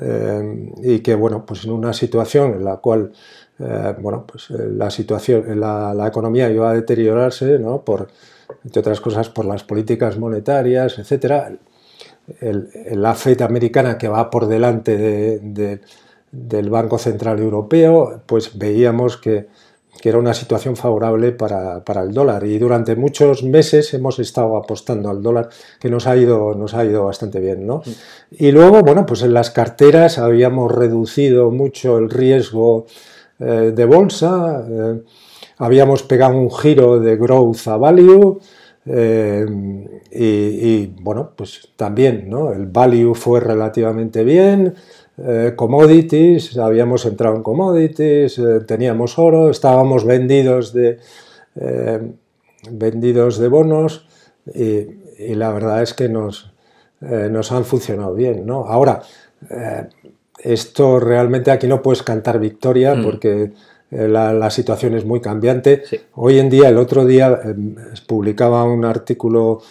eh, 0.00 0.72
y 0.82 1.00
que 1.00 1.14
bueno, 1.14 1.44
pues 1.46 1.64
en 1.64 1.72
una 1.72 1.92
situación 1.92 2.54
en 2.54 2.64
la 2.64 2.76
cual 2.78 3.12
eh, 3.58 3.94
bueno, 4.00 4.24
pues 4.26 4.50
la 4.50 4.90
situación, 4.90 5.60
la, 5.60 5.94
la, 5.94 6.08
economía 6.08 6.50
iba 6.50 6.70
a 6.70 6.74
deteriorarse, 6.74 7.58
¿no? 7.58 7.82
por, 7.82 8.08
entre 8.64 8.80
otras 8.80 9.00
cosas 9.00 9.28
por 9.28 9.44
las 9.44 9.62
políticas 9.62 10.18
monetarias, 10.18 10.98
etcétera. 10.98 11.52
El, 12.40 12.70
la 12.92 13.14
FED 13.14 13.42
americana 13.42 13.98
que 13.98 14.08
va 14.08 14.30
por 14.30 14.46
delante 14.46 15.38
del 16.32 16.70
Banco 16.70 16.98
Central 16.98 17.38
Europeo, 17.38 18.22
pues 18.26 18.56
veíamos 18.56 19.18
que 19.18 19.46
que 20.04 20.10
era 20.10 20.18
una 20.18 20.34
situación 20.34 20.76
favorable 20.76 21.32
para, 21.32 21.82
el 22.02 22.12
dólar. 22.12 22.44
Y 22.44 22.58
durante 22.58 22.94
muchos 22.94 23.42
meses 23.42 23.94
hemos 23.94 24.18
estado 24.18 24.54
apostando 24.58 25.08
al 25.08 25.22
dólar, 25.22 25.48
que 25.80 25.88
nos 25.88 26.06
ha 26.06 26.14
ido, 26.14 26.54
nos 26.54 26.74
ha 26.74 26.84
ido 26.84 27.06
bastante 27.06 27.40
bien. 27.40 27.66
¿no? 27.66 27.80
Y 28.30 28.52
luego, 28.52 28.82
bueno, 28.82 29.06
pues 29.06 29.22
en 29.22 29.32
las 29.32 29.50
carteras 29.50 30.18
habíamos 30.18 30.70
reducido 30.70 31.50
mucho 31.50 31.96
el 31.96 32.10
riesgo 32.10 32.84
eh, 33.40 33.72
de 33.74 33.84
bolsa, 33.86 34.62
eh, 34.68 35.00
habíamos 35.56 36.02
pegado 36.02 36.36
un 36.36 36.50
giro 36.50 37.00
de 37.00 37.16
growth 37.16 37.66
a 37.68 37.78
value. 37.78 38.40
Eh, 38.84 39.46
y, 40.12 40.86
bueno, 41.00 41.30
pues 41.34 41.68
también, 41.76 42.28
¿no? 42.28 42.52
El 42.52 42.66
value 42.66 43.14
fue 43.14 43.40
relativamente 43.40 44.22
bien, 44.22 44.74
eh, 45.16 45.52
commodities, 45.54 46.58
habíamos 46.58 47.06
entrado 47.06 47.36
en 47.36 47.44
commodities, 47.44 48.36
eh, 48.38 48.60
teníamos 48.66 49.16
oro, 49.16 49.48
estábamos 49.48 50.04
vendidos 50.04 50.72
de, 50.72 50.98
eh, 51.54 52.00
vendidos 52.70 53.38
de 53.38 53.48
bonos 53.48 54.06
y, 54.52 55.04
la 55.36 55.52
verdad 55.52 55.82
es 55.82 55.94
que 55.94 56.08
nos, 56.08 56.52
nos 57.00 57.52
han 57.52 57.64
funcionado 57.64 58.14
bien. 58.14 58.44
¿no? 58.44 58.66
Ahora, 58.66 59.00
esto 60.42 60.98
realmente 60.98 61.52
aquí 61.52 61.68
no 61.68 61.80
puedes 61.80 62.02
cantar 62.02 62.40
victoria 62.40 62.96
mm. 62.96 63.04
porque 63.04 63.52
la, 63.90 64.50
situación 64.50 64.94
es 64.94 65.04
muy 65.04 65.20
cambiante. 65.20 65.84
Hoy 66.14 66.40
en 66.40 66.50
día, 66.50 66.68
el 66.68 66.78
otro 66.78 67.06
día, 67.06 67.40
publicaba 68.08 68.64
un 68.64 68.84
artículo 68.84 69.62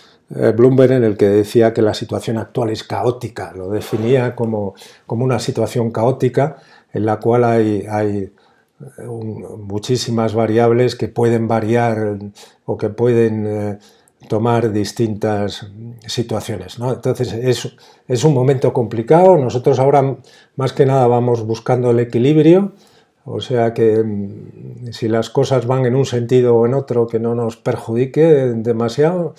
Bloomberg 0.55 0.91
en 0.93 1.03
el 1.03 1.17
que 1.17 1.29
decía 1.29 1.73
que 1.73 1.81
la 1.81 1.93
situación 1.93 2.37
actual 2.37 2.69
es 2.69 2.83
caótica, 2.83 3.53
lo 3.53 3.69
definía 3.69 4.35
como, 4.35 4.73
como 5.05 5.23
una 5.25 5.39
situación 5.39 5.91
caótica 5.91 6.57
en 6.93 7.05
la 7.05 7.17
cual 7.19 7.43
hay, 7.43 7.85
hay 7.89 8.31
eh, 8.97 9.07
muchísimas 9.57 10.33
variables 10.33 10.95
que 10.95 11.07
pueden 11.07 11.47
variar 11.47 12.17
o 12.65 12.77
que 12.77 12.89
pueden 12.89 13.45
eh, 13.45 13.79
tomar 14.27 14.71
distintas 14.71 15.67
situaciones. 16.05 16.79
¿no? 16.79 16.93
Entonces 16.93 17.33
es, 17.33 17.75
es, 18.07 18.23
un 18.23 18.33
momento 18.33 18.73
complicado, 18.73 19.37
nosotros 19.37 19.79
ahora 19.79 20.17
más 20.55 20.73
que 20.73 20.85
nada 20.85 21.07
vamos 21.07 21.45
buscando 21.45 21.91
el 21.91 21.99
equilibrio, 21.99 22.73
o 23.25 23.39
sea 23.41 23.73
que 23.73 24.03
mm, 24.03 24.91
si 24.91 25.07
las 25.07 25.29
cosas 25.29 25.65
van 25.65 25.85
en 25.85 25.95
un 25.95 26.05
sentido 26.05 26.55
o 26.55 26.65
en 26.65 26.73
otro 26.73 27.07
que 27.07 27.19
no 27.19 27.35
nos 27.35 27.57
perjudique 27.57 28.21
demasiado, 28.23 29.35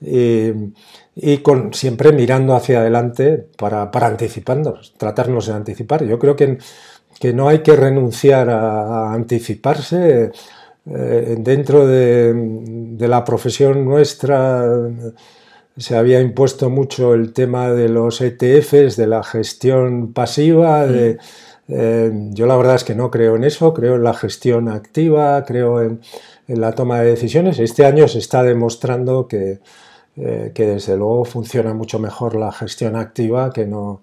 y, 0.00 1.38
con, 1.38 1.74
siempre 1.74 2.12
mirando 2.12 2.54
hacia 2.54 2.80
adelante 2.80 3.46
para, 3.56 3.90
para 3.90 4.06
anticiparnos, 4.06 4.94
tratarnos 4.96 5.46
de 5.46 5.52
anticipar. 5.52 6.04
Yo 6.04 6.18
creo 6.18 6.36
que, 6.36 6.58
que 7.18 7.32
no 7.32 7.48
hay 7.48 7.60
que 7.60 7.76
renunciar 7.76 8.50
a, 8.50 9.12
anticiparse. 9.12 10.32
Eh, 10.86 11.36
dentro 11.38 11.86
de, 11.86 12.32
de, 12.34 13.08
la 13.08 13.22
profesión 13.22 13.84
nuestra 13.84 14.66
se 15.76 15.96
había 15.96 16.20
impuesto 16.20 16.70
mucho 16.70 17.14
el 17.14 17.32
tema 17.32 17.70
de 17.70 17.88
los 17.88 18.20
ETFs, 18.20 18.96
de 18.96 19.06
la 19.06 19.22
gestión 19.22 20.12
pasiva, 20.12 20.86
de, 20.86 21.18
eh, 21.72 22.10
yo 22.30 22.46
la 22.46 22.56
verdad 22.56 22.74
es 22.74 22.84
que 22.84 22.94
no 22.94 23.10
creo 23.10 23.36
en 23.36 23.44
eso, 23.44 23.72
creo 23.72 23.94
en 23.94 24.02
la 24.02 24.14
gestión 24.14 24.68
activa, 24.68 25.44
creo 25.44 25.80
en, 25.80 26.00
la 26.48 26.72
toma 26.72 27.00
de 27.00 27.10
decisiones. 27.10 27.60
Este 27.60 27.86
año 27.86 28.08
se 28.08 28.18
está 28.18 28.42
demostrando 28.42 29.28
que, 29.28 29.60
eh, 30.20 30.52
que, 30.54 30.66
desde 30.66 30.96
luego 30.96 31.24
funciona 31.24 31.74
mucho 31.74 31.98
mejor 31.98 32.34
la 32.36 32.52
gestión 32.52 32.96
activa 32.96 33.52
que 33.52 33.66
no, 33.66 34.02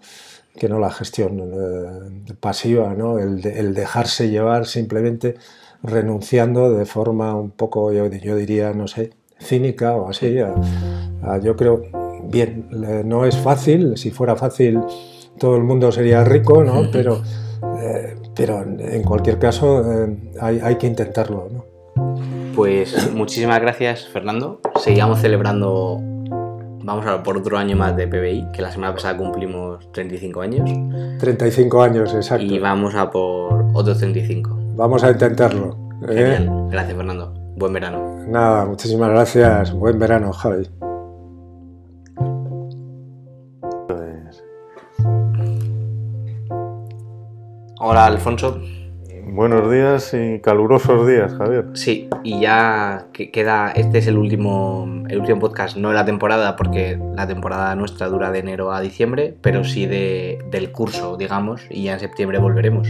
que 0.56 0.70
no 0.70 0.80
la 0.80 0.92
gestión 0.92 1.40
eh, 1.40 2.34
pasiva, 2.40 2.94
¿no? 2.94 3.20
El, 3.20 3.46
el, 3.46 3.74
dejarse 3.74 4.30
llevar 4.30 4.66
simplemente 4.66 5.36
renunciando 5.84 6.72
de 6.72 6.86
forma 6.86 7.36
un 7.36 7.52
poco, 7.52 7.92
yo, 7.94 8.10
diría, 8.10 8.74
no 8.74 8.88
sé, 8.88 9.12
cínica 9.40 9.96
o 9.96 10.10
así. 10.10 10.36
yo 11.44 11.56
creo, 11.56 11.84
bien, 12.24 12.68
no 13.06 13.26
es 13.26 13.38
fácil, 13.38 13.98
si 13.98 14.10
fuera 14.12 14.36
fácil 14.36 14.82
todo 15.38 15.56
el 15.56 15.64
mundo 15.64 15.92
sería 15.92 16.24
rico, 16.24 16.64
¿no? 16.64 16.90
Pero 16.92 17.22
eh, 17.80 18.16
pero 18.36 18.62
en 18.62 19.04
cualquier 19.04 19.40
caso 19.40 19.84
eh, 19.92 20.18
hay, 20.40 20.76
que 20.76 20.88
intentarlo. 20.88 21.50
Pues 22.58 23.14
muchísimas 23.14 23.62
gracias 23.62 24.08
Fernando. 24.08 24.60
Seguimos 24.80 25.22
celebrando, 25.22 26.00
vamos 26.84 27.06
a 27.06 27.22
por 27.22 27.38
otro 27.38 27.56
año 27.56 27.78
más 27.78 27.96
de 27.96 28.08
PBI, 28.08 28.48
que 28.52 28.64
la 28.64 28.72
semana 28.72 28.96
pasada 28.96 29.16
cumplimos 29.16 29.92
35 29.92 30.42
años. 30.42 30.68
35 31.20 31.82
años, 31.84 32.16
exacto. 32.16 32.44
Y 32.44 32.58
vamos 32.58 32.96
a 32.96 33.12
por 33.12 33.64
otros 33.76 34.00
35. 34.00 34.58
Vamos 34.76 35.04
a 35.04 35.12
intentarlo. 35.12 35.78
¿eh? 36.10 36.50
Gracias 36.72 36.98
Fernando. 36.98 37.32
Buen 37.58 37.74
verano. 37.74 38.26
Nada, 38.28 38.66
muchísimas 38.66 39.12
gracias. 39.12 39.72
Buen 39.74 40.00
verano, 40.00 40.34
Javi. 40.34 40.68
Hola, 47.80 48.08
Alfonso. 48.08 48.60
Buenos 49.38 49.70
días 49.70 50.16
y 50.16 50.40
calurosos 50.40 51.08
días, 51.08 51.32
Javier. 51.36 51.66
Sí, 51.74 52.10
y 52.24 52.40
ya 52.40 53.06
queda, 53.14 53.70
este 53.70 54.00
es 54.00 54.08
el 54.08 54.18
último, 54.18 55.04
el 55.10 55.20
último 55.20 55.40
podcast, 55.40 55.78
no 55.78 55.90
de 55.90 55.94
la 55.94 56.06
temporada, 56.06 56.56
porque 56.56 57.00
la 57.16 57.28
temporada 57.28 57.76
nuestra 57.76 58.08
dura 58.08 58.32
de 58.32 58.40
enero 58.40 58.72
a 58.72 58.82
diciembre, 58.82 59.38
pero 59.44 59.64
sí 59.64 59.86
de, 59.86 60.40
del 60.50 60.72
curso, 60.72 61.18
digamos, 61.18 61.62
y 61.70 61.84
ya 61.84 61.94
en 61.94 62.00
septiembre 62.00 62.40
volveremos. 62.40 62.88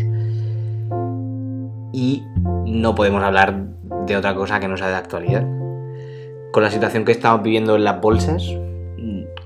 Y 1.92 2.24
no 2.66 2.96
podemos 2.96 3.22
hablar 3.24 3.66
de 4.06 4.16
otra 4.16 4.34
cosa 4.34 4.62
que 4.62 4.70
no 4.70 4.78
sea 4.78 4.88
de 4.88 4.96
actualidad. 4.96 5.46
Con 6.54 6.64
la 6.64 6.72
situación 6.72 7.04
que 7.04 7.12
estamos 7.12 7.44
viviendo 7.44 7.76
en 7.76 7.84
las 7.84 8.00
bolsas, 8.00 8.56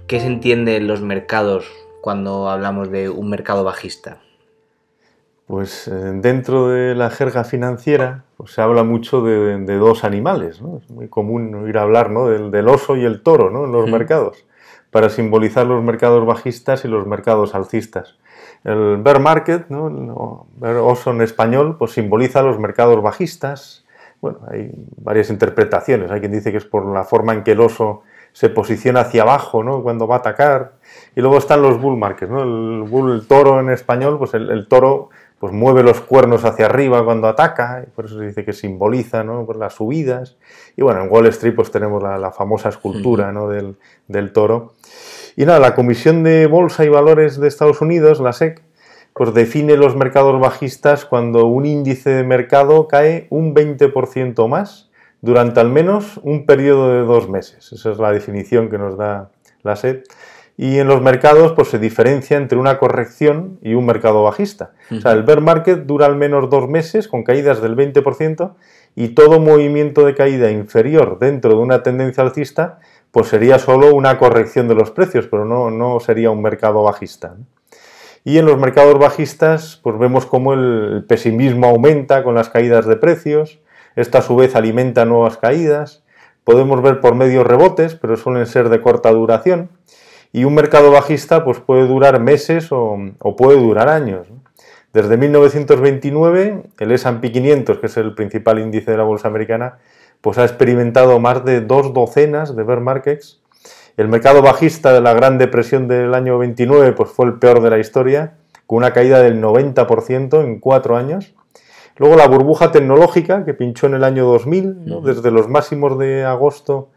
¿qué 0.05 0.19
se 0.19 0.27
entiende 0.27 0.75
en 0.75 0.85
los 0.85 1.01
mercados 1.01 1.65
cuando 2.01 2.47
hablamos 2.47 2.91
de 2.91 3.09
un 3.09 3.27
mercado 3.27 3.63
bajista? 3.63 4.19
Pues 5.51 5.89
eh, 5.89 5.91
dentro 5.91 6.69
de 6.69 6.95
la 6.95 7.09
jerga 7.09 7.43
financiera 7.43 8.23
pues, 8.37 8.53
se 8.53 8.61
habla 8.61 8.85
mucho 8.85 9.21
de, 9.21 9.57
dos 9.77 10.05
animales. 10.05 10.61
¿no? 10.61 10.77
Es 10.77 10.89
muy 10.89 11.09
común 11.09 11.53
oír 11.53 11.77
hablar 11.77 12.09
¿no? 12.09 12.27
del, 12.27 12.67
oso 12.69 12.95
y 12.95 13.03
el 13.03 13.21
toro 13.21 13.49
¿no? 13.49 13.65
en 13.65 13.73
los 13.73 13.91
mercados, 13.91 14.45
para 14.91 15.09
simbolizar 15.09 15.67
los 15.67 15.83
mercados 15.83 16.25
bajistas 16.25 16.85
y 16.85 16.87
los 16.87 17.05
mercados 17.05 17.53
alcistas. 17.53 18.15
El 18.63 18.99
bear 19.03 19.19
market, 19.19 19.67
¿no? 19.67 19.89
el 19.89 20.77
oso 20.77 21.11
en 21.11 21.19
español, 21.19 21.75
pues 21.77 21.91
simboliza 21.91 22.41
los 22.43 22.57
mercados 22.57 23.01
bajistas. 23.01 23.83
Bueno, 24.21 24.39
hay 24.49 24.71
varias 25.03 25.29
interpretaciones. 25.29 26.11
Hay 26.11 26.21
quien 26.21 26.31
dice 26.31 26.51
que 26.51 26.59
es 26.59 26.65
por 26.65 26.85
la 26.85 27.03
forma 27.03 27.33
en 27.33 27.43
que 27.43 27.51
el 27.51 27.59
oso 27.59 28.03
se 28.31 28.47
posiciona 28.47 29.01
hacia 29.01 29.23
abajo 29.23 29.65
¿no? 29.65 29.83
cuando 29.83 30.07
va 30.07 30.15
a 30.15 30.19
atacar. 30.19 30.75
Y 31.13 31.19
luego 31.19 31.39
están 31.39 31.61
los 31.61 31.81
bull 31.81 31.97
markets, 31.97 32.31
¿no? 32.31 32.41
el, 32.41 32.83
bull, 32.83 33.27
toro 33.27 33.59
en 33.59 33.69
español, 33.69 34.17
pues 34.17 34.33
el 34.33 34.65
toro 34.69 35.09
pues 35.41 35.53
mueve 35.53 35.81
los 35.81 36.01
cuernos 36.01 36.45
hacia 36.45 36.67
arriba 36.67 37.03
cuando 37.03 37.27
ataca, 37.27 37.83
y 37.83 37.89
por 37.89 38.05
eso 38.05 38.19
se 38.19 38.27
dice 38.27 38.45
que 38.45 38.53
simboliza 38.53 39.23
¿no? 39.23 39.43
Pues 39.43 39.57
las 39.57 39.73
subidas. 39.73 40.37
Y 40.77 40.83
bueno, 40.83 41.01
en 41.01 41.11
Wall 41.11 41.25
Street 41.25 41.55
pues 41.55 41.71
tenemos 41.71 42.03
la, 42.03 42.31
famosa 42.31 42.69
escultura 42.69 43.31
¿no? 43.31 43.49
del, 43.49 44.33
toro. 44.33 44.73
Y 45.35 45.47
nada, 45.47 45.59
la 45.59 45.73
Comisión 45.73 46.21
de 46.21 46.45
Bolsa 46.45 46.85
y 46.85 46.89
Valores 46.89 47.39
de 47.39 47.47
Estados 47.47 47.81
Unidos, 47.81 48.19
la 48.19 48.33
SEC, 48.33 48.61
pues 49.13 49.33
define 49.33 49.77
los 49.77 49.95
mercados 49.95 50.39
bajistas 50.39 51.05
cuando 51.05 51.47
un 51.47 51.65
índice 51.65 52.11
de 52.11 52.23
mercado 52.23 52.87
cae 52.87 53.25
un 53.31 53.55
20% 53.55 54.47
más 54.47 54.91
durante 55.21 55.59
al 55.59 55.69
menos 55.69 56.19
un 56.21 56.45
periodo 56.45 56.93
de 56.93 56.99
dos 56.99 57.29
meses. 57.29 57.73
Esa 57.73 57.91
es 57.91 57.97
la 57.97 58.11
definición 58.11 58.69
que 58.69 58.77
nos 58.77 58.95
da 58.95 59.31
la 59.63 59.75
SEC 59.75 60.03
y 60.61 60.77
en 60.77 60.87
los 60.87 61.01
mercados 61.01 61.53
pues 61.53 61.69
se 61.69 61.79
diferencia 61.79 62.37
entre 62.37 62.59
una 62.59 62.77
corrección 62.77 63.57
y 63.63 63.73
un 63.73 63.83
mercado 63.83 64.21
bajista. 64.21 64.73
O 64.91 65.01
sea, 65.01 65.13
el 65.13 65.23
bear 65.23 65.41
market 65.41 65.87
dura 65.87 66.05
al 66.05 66.15
menos 66.15 66.51
dos 66.51 66.69
meses 66.69 67.07
con 67.07 67.23
caídas 67.23 67.63
del 67.63 67.75
20% 67.75 68.53
y 68.95 69.07
todo 69.15 69.39
movimiento 69.39 70.05
de 70.05 70.13
caída 70.13 70.51
inferior 70.51 71.17
dentro 71.17 71.49
de 71.49 71.55
una 71.55 71.81
tendencia 71.81 72.21
alcista 72.21 72.77
pues 73.09 73.29
sería 73.29 73.57
solo 73.57 73.95
una 73.95 74.19
corrección 74.19 74.67
de 74.67 74.75
los 74.75 74.91
precios, 74.91 75.25
pero 75.25 75.45
no, 75.45 75.71
no 75.71 75.99
sería 75.99 76.29
un 76.29 76.43
mercado 76.43 76.83
bajista. 76.83 77.37
Y 78.23 78.37
en 78.37 78.45
los 78.45 78.59
mercados 78.59 78.99
bajistas 78.99 79.79
pues 79.81 79.97
vemos 79.97 80.27
cómo 80.27 80.53
el 80.53 81.05
pesimismo 81.07 81.69
aumenta 81.69 82.23
con 82.23 82.35
las 82.35 82.49
caídas 82.49 82.85
de 82.85 82.97
precios, 82.97 83.61
esta 83.95 84.19
a 84.19 84.21
su 84.21 84.35
vez 84.35 84.55
alimenta 84.55 85.05
nuevas 85.05 85.37
caídas, 85.37 86.03
podemos 86.43 86.83
ver 86.83 87.01
por 87.01 87.15
medio 87.15 87.43
rebotes, 87.43 87.95
pero 87.95 88.15
suelen 88.15 88.45
ser 88.45 88.69
de 88.69 88.79
corta 88.79 89.09
duración 89.09 89.71
y 90.33 90.45
un 90.45 90.55
mercado 90.55 90.91
bajista 90.91 91.43
pues, 91.43 91.59
puede 91.59 91.87
durar 91.87 92.19
meses 92.19 92.69
o, 92.71 92.97
puede 93.37 93.59
durar 93.59 93.89
años. 93.89 94.27
Desde 94.93 95.17
1929, 95.17 96.63
el 96.79 96.91
S&P 96.91 97.31
500, 97.31 97.77
que 97.79 97.85
es 97.85 97.97
el 97.97 98.13
principal 98.13 98.59
índice 98.59 98.91
de 98.91 98.97
la 98.97 99.03
bolsa 99.03 99.27
americana, 99.27 99.79
pues 100.19 100.37
ha 100.37 100.43
experimentado 100.43 101.19
más 101.19 101.43
de 101.45 101.61
dos 101.61 101.93
docenas 101.93 102.55
de 102.55 102.63
bear 102.63 102.81
markets. 102.81 103.41
El 103.97 104.07
mercado 104.07 104.41
bajista 104.41 104.93
de 104.93 105.01
la 105.01 105.13
Gran 105.13 105.37
Depresión 105.37 105.87
del 105.87 106.13
año 106.13 106.37
29 106.37 106.93
pues 106.93 107.09
fue 107.09 107.25
el 107.25 107.33
peor 107.35 107.61
de 107.61 107.69
la 107.69 107.79
historia, 107.79 108.35
con 108.67 108.77
una 108.77 108.93
caída 108.93 109.21
del 109.21 109.41
90% 109.41 110.43
en 110.43 110.59
cuatro 110.59 110.95
años. 110.97 111.33
Luego 111.97 112.15
la 112.15 112.27
burbuja 112.27 112.71
tecnológica, 112.71 113.43
que 113.45 113.53
pinchó 113.53 113.87
en 113.87 113.95
el 113.95 114.03
año 114.03 114.25
2000, 114.25 115.03
desde 115.03 115.31
los 115.31 115.49
máximos 115.49 115.99
de 115.99 116.23
agosto 116.23 116.89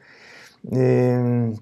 eh, 0.73 1.53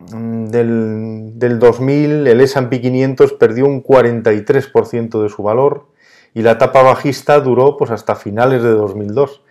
Mm, 0.00 0.46
del, 0.46 1.58
2000 1.58 2.26
el 2.26 2.40
S&P 2.40 2.80
500 2.80 3.32
perdió 3.34 3.66
un 3.66 3.82
43% 3.82 5.22
de 5.22 5.28
su 5.28 5.42
valor 5.42 5.86
y 6.34 6.42
la 6.42 6.52
etapa 6.52 6.82
bajista 6.82 7.40
duró 7.40 7.76
pues 7.76 7.90
hasta 7.90 8.16
finales 8.16 8.62
de 8.62 8.70
2002. 8.70 9.42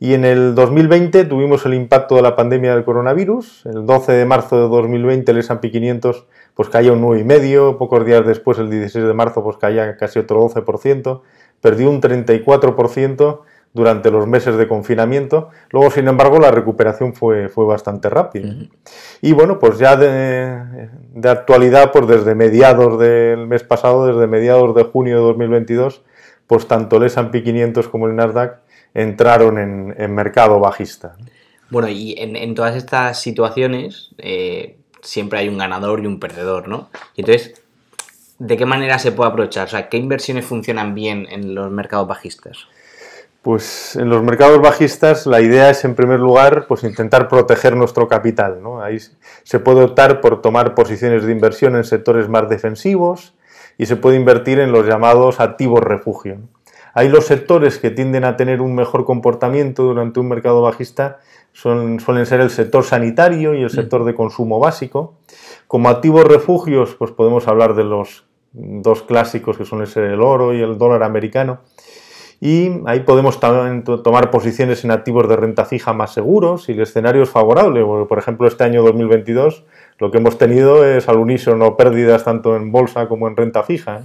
Y 0.00 0.14
en 0.14 0.24
el 0.24 0.54
2020 0.56 1.26
tuvimos 1.26 1.64
el 1.64 1.74
impacto 1.74 2.16
de 2.16 2.22
la 2.22 2.34
pandemia 2.34 2.74
del 2.74 2.84
coronavirus. 2.84 3.66
El 3.66 3.86
12 3.86 4.12
de 4.12 4.24
marzo 4.24 4.56
de 4.56 4.68
2020 4.68 5.30
el 5.30 5.38
S&P 5.38 5.70
500 5.70 6.26
pues 6.54 6.68
caía 6.68 6.92
un 6.92 7.02
9,5, 7.02 7.78
pocos 7.78 8.04
días 8.04 8.26
después 8.26 8.58
el 8.58 8.70
16 8.70 9.04
de 9.04 9.14
marzo 9.14 9.44
pues 9.44 9.58
caía 9.58 9.96
casi 9.96 10.18
otro 10.18 10.40
12%, 10.48 11.20
perdió 11.60 11.90
un 11.90 12.00
34% 12.00 13.40
durante 13.74 14.10
los 14.10 14.26
meses 14.26 14.56
de 14.56 14.68
confinamiento. 14.68 15.48
Luego, 15.70 15.90
sin 15.90 16.08
embargo, 16.08 16.38
la 16.38 16.50
recuperación 16.50 17.14
fue, 17.14 17.48
fue 17.48 17.64
bastante 17.64 18.08
rápida. 18.10 18.54
Y 19.20 19.32
bueno, 19.32 19.58
pues 19.58 19.78
ya 19.78 19.96
de, 19.96 20.88
actualidad, 21.24 21.90
pues 21.92 22.06
desde 22.06 22.34
mediados 22.34 22.98
del 22.98 23.46
mes 23.46 23.62
pasado, 23.62 24.06
desde 24.06 24.26
mediados 24.26 24.74
de 24.74 24.84
junio 24.84 25.16
de 25.16 25.22
2022, 25.22 26.02
pues 26.46 26.68
tanto 26.68 26.96
el 26.96 27.04
S&P 27.04 27.42
500 27.42 27.88
como 27.88 28.06
el 28.08 28.16
Nasdaq 28.16 28.60
entraron 28.94 29.58
en, 29.58 30.14
mercado 30.14 30.60
bajista. 30.60 31.16
Bueno, 31.70 31.88
y 31.88 32.14
en, 32.18 32.54
todas 32.54 32.76
estas 32.76 33.18
situaciones 33.22 34.10
eh, 34.18 34.76
siempre 35.00 35.38
hay 35.38 35.48
un 35.48 35.56
ganador 35.56 36.02
y 36.02 36.06
un 36.06 36.20
perdedor, 36.20 36.68
¿no? 36.68 36.90
Y 37.16 37.22
entonces, 37.22 37.62
¿de 38.38 38.58
qué 38.58 38.66
manera 38.66 38.98
se 38.98 39.12
puede 39.12 39.30
aprovechar? 39.30 39.66
O 39.66 39.70
sea, 39.70 39.88
¿qué 39.88 39.96
inversiones 39.96 40.44
funcionan 40.44 40.94
bien 40.94 41.26
en 41.30 41.54
los 41.54 41.70
mercados 41.70 42.06
bajistas? 42.06 42.66
Pues 43.42 43.96
en 43.96 44.08
los 44.08 44.22
mercados 44.22 44.60
bajistas 44.60 45.26
la 45.26 45.40
idea 45.40 45.68
es 45.68 45.84
en 45.84 45.96
primer 45.96 46.20
lugar 46.20 46.66
pues 46.68 46.84
intentar 46.84 47.26
proteger 47.26 47.74
nuestro 47.74 48.06
capital. 48.06 48.60
Ahí 48.80 48.98
se 49.42 49.58
puede 49.58 49.82
optar 49.82 50.20
por 50.20 50.40
tomar 50.40 50.76
posiciones 50.76 51.24
de 51.24 51.32
inversión 51.32 51.74
en 51.74 51.82
sectores 51.82 52.28
más 52.28 52.48
defensivos 52.48 53.34
y 53.78 53.86
se 53.86 53.96
puede 53.96 54.16
invertir 54.16 54.60
en 54.60 54.70
los 54.70 54.86
llamados 54.86 55.40
activos 55.40 55.80
refugio. 55.80 56.38
Hay 56.94 57.08
los 57.08 57.26
sectores 57.26 57.78
que 57.78 57.90
tienden 57.90 58.22
a 58.22 58.36
tener 58.36 58.60
un 58.60 58.76
mejor 58.76 59.04
comportamiento 59.04 59.82
durante 59.82 60.20
un 60.20 60.28
mercado 60.28 60.62
bajista 60.62 61.18
son, 61.52 61.98
suelen 61.98 62.26
ser 62.26 62.40
el 62.40 62.50
sector 62.50 62.84
sanitario 62.84 63.54
y 63.54 63.62
el 63.62 63.70
sector 63.70 64.04
de 64.04 64.14
consumo 64.14 64.60
básico. 64.60 65.14
Como 65.66 65.88
activos 65.88 66.28
refugios 66.28 66.94
pues 66.94 67.10
podemos 67.10 67.48
hablar 67.48 67.74
de 67.74 67.82
los 67.82 68.24
dos 68.52 69.02
clásicos 69.02 69.58
que 69.58 69.64
suelen 69.64 69.88
ser 69.88 70.04
el 70.04 70.20
oro 70.20 70.54
y 70.54 70.60
el 70.60 70.78
dólar 70.78 71.02
americano 71.02 71.58
y 72.44 72.80
ahí 72.86 73.00
podemos 73.00 73.38
tomar 73.38 74.32
posiciones 74.32 74.82
en 74.82 74.90
activos 74.90 75.28
de 75.28 75.36
renta 75.36 75.64
fija 75.64 75.92
más 75.92 76.12
seguros 76.12 76.68
y 76.68 76.72
el 76.72 76.80
escenario 76.80 77.22
es 77.22 77.30
favorable. 77.30 77.84
Por 77.84 78.18
ejemplo, 78.18 78.48
este 78.48 78.64
año 78.64 78.82
2022 78.82 79.64
lo 79.98 80.10
que 80.10 80.18
hemos 80.18 80.38
tenido 80.38 80.84
es 80.84 81.08
al 81.08 81.18
unísono 81.18 81.76
pérdidas 81.76 82.24
tanto 82.24 82.56
en 82.56 82.72
bolsa 82.72 83.06
como 83.06 83.28
en 83.28 83.36
renta 83.36 83.62
fija. 83.62 84.02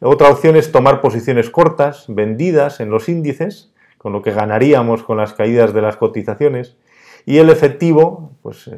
Otra 0.00 0.28
opción 0.28 0.56
es 0.56 0.70
tomar 0.70 1.00
posiciones 1.00 1.48
cortas, 1.48 2.04
vendidas 2.08 2.80
en 2.80 2.90
los 2.90 3.08
índices, 3.08 3.72
con 3.96 4.12
lo 4.12 4.20
que 4.20 4.32
ganaríamos 4.32 5.02
con 5.02 5.16
las 5.16 5.32
caídas 5.32 5.72
de 5.72 5.80
las 5.80 5.96
cotizaciones. 5.96 6.76
Y 7.24 7.38
el 7.38 7.48
efectivo, 7.48 8.32
pues 8.42 8.68
eh, 8.68 8.72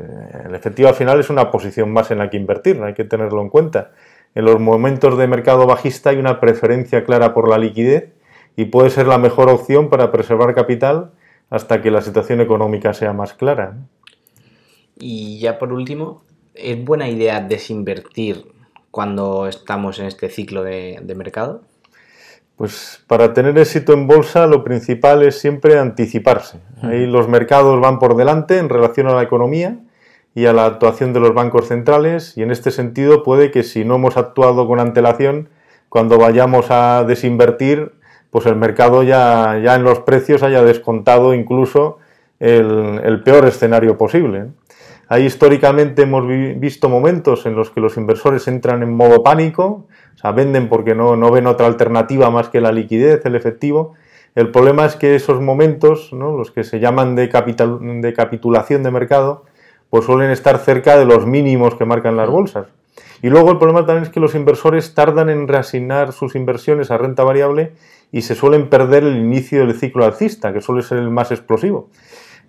el 0.46 0.54
efectivo 0.54 0.88
al 0.88 0.94
final 0.94 1.18
es 1.18 1.30
una 1.30 1.50
posición 1.50 1.92
más 1.92 2.12
en 2.12 2.18
la 2.18 2.30
que 2.30 2.36
invertir, 2.36 2.80
hay 2.80 2.94
que 2.94 3.02
tenerlo 3.02 3.42
en 3.42 3.48
cuenta. 3.48 3.90
En 4.36 4.44
los 4.44 4.60
momentos 4.60 5.18
de 5.18 5.26
mercado 5.26 5.66
bajista 5.66 6.10
hay 6.10 6.18
una 6.18 6.38
preferencia 6.38 7.04
clara 7.04 7.34
por 7.34 7.48
la 7.48 7.58
liquidez 7.58 8.12
y 8.58 8.64
puede 8.64 8.90
ser 8.90 9.06
la 9.06 9.18
mejor 9.18 9.48
opción 9.48 9.88
para 9.88 10.10
preservar 10.10 10.52
capital 10.52 11.12
hasta 11.48 11.80
que 11.80 11.92
la 11.92 12.02
situación 12.02 12.40
económica 12.40 12.92
sea 12.92 13.12
más 13.12 13.32
clara. 13.32 13.76
Y 14.98 15.38
ya 15.38 15.60
por 15.60 15.72
último, 15.72 16.24
¿es 16.54 16.84
buena 16.84 17.08
idea 17.08 17.40
desinvertir 17.40 18.46
cuando 18.90 19.46
estamos 19.46 20.00
en 20.00 20.06
este 20.06 20.28
ciclo 20.28 20.64
de, 20.64 21.00
mercado? 21.14 21.62
Pues 22.56 23.00
para 23.06 23.32
tener 23.32 23.56
éxito 23.56 23.92
en 23.92 24.08
bolsa 24.08 24.48
lo 24.48 24.64
principal 24.64 25.22
es 25.22 25.38
siempre 25.38 25.78
anticiparse. 25.78 26.58
Ahí 26.82 27.06
los 27.06 27.28
mercados 27.28 27.80
van 27.80 28.00
por 28.00 28.16
delante 28.16 28.58
en 28.58 28.68
relación 28.68 29.06
a 29.06 29.14
la 29.14 29.22
economía 29.22 29.78
y 30.34 30.46
a 30.46 30.52
la 30.52 30.66
actuación 30.66 31.12
de 31.12 31.20
los 31.20 31.32
bancos 31.32 31.68
centrales 31.68 32.36
y 32.36 32.42
en 32.42 32.50
este 32.50 32.72
sentido 32.72 33.22
puede 33.22 33.52
que 33.52 33.62
si 33.62 33.84
no 33.84 33.94
hemos 33.94 34.16
actuado 34.16 34.66
con 34.66 34.80
antelación, 34.80 35.48
cuando 35.88 36.18
vayamos 36.18 36.72
a 36.72 37.04
desinvertir, 37.04 37.92
pues 38.30 38.46
el 38.46 38.56
mercado 38.56 39.02
ya, 39.02 39.58
ya 39.62 39.74
en 39.74 39.84
los 39.84 40.00
precios 40.00 40.42
haya 40.42 40.62
descontado 40.62 41.34
incluso 41.34 41.98
el, 42.40 43.22
peor 43.24 43.46
escenario 43.46 43.96
posible. 43.96 44.46
Ahí 45.08 45.24
históricamente 45.24 46.02
hemos 46.02 46.26
visto 46.26 46.88
momentos 46.88 47.46
en 47.46 47.54
los 47.54 47.70
que 47.70 47.80
los 47.80 47.96
inversores 47.96 48.46
entran 48.46 48.82
en 48.82 48.92
modo 48.92 49.22
pánico, 49.22 49.86
o 50.14 50.18
sea, 50.18 50.32
venden 50.32 50.68
porque 50.68 50.94
no, 50.94 51.16
no 51.16 51.30
ven 51.30 51.46
otra 51.46 51.66
alternativa 51.66 52.30
más 52.30 52.48
que 52.50 52.60
la 52.60 52.72
liquidez, 52.72 53.24
el 53.24 53.34
efectivo. 53.34 53.94
El 54.34 54.50
problema 54.50 54.84
es 54.84 54.96
que 54.96 55.14
esos 55.14 55.40
momentos, 55.40 56.12
los 56.12 56.50
que 56.50 56.62
se 56.62 56.78
llaman 56.78 57.16
de, 57.16 57.30
capital, 57.30 58.00
de 58.02 58.12
capitulación 58.12 58.82
de 58.82 58.90
mercado, 58.90 59.44
pues 59.88 60.04
suelen 60.04 60.30
estar 60.30 60.58
cerca 60.58 60.98
de 60.98 61.06
los 61.06 61.26
mínimos 61.26 61.74
que 61.74 61.86
marcan 61.86 62.16
las 62.16 62.28
bolsas. 62.28 62.66
Y 63.22 63.30
luego 63.30 63.50
el 63.50 63.58
problema 63.58 63.84
también 63.86 64.04
es 64.04 64.10
que 64.10 64.20
los 64.20 64.34
inversores 64.34 64.94
tardan 64.94 65.28
en 65.30 65.48
reasignar 65.48 66.12
sus 66.12 66.36
inversiones 66.36 66.90
a 66.90 66.98
renta 66.98 67.24
variable 67.24 67.72
y 68.12 68.22
se 68.22 68.34
suelen 68.34 68.68
perder 68.68 69.04
el 69.04 69.16
inicio 69.16 69.60
del 69.60 69.78
ciclo 69.78 70.04
alcista, 70.04 70.52
que 70.52 70.60
suele 70.60 70.82
ser 70.82 70.98
el 70.98 71.10
más 71.10 71.30
explosivo. 71.30 71.90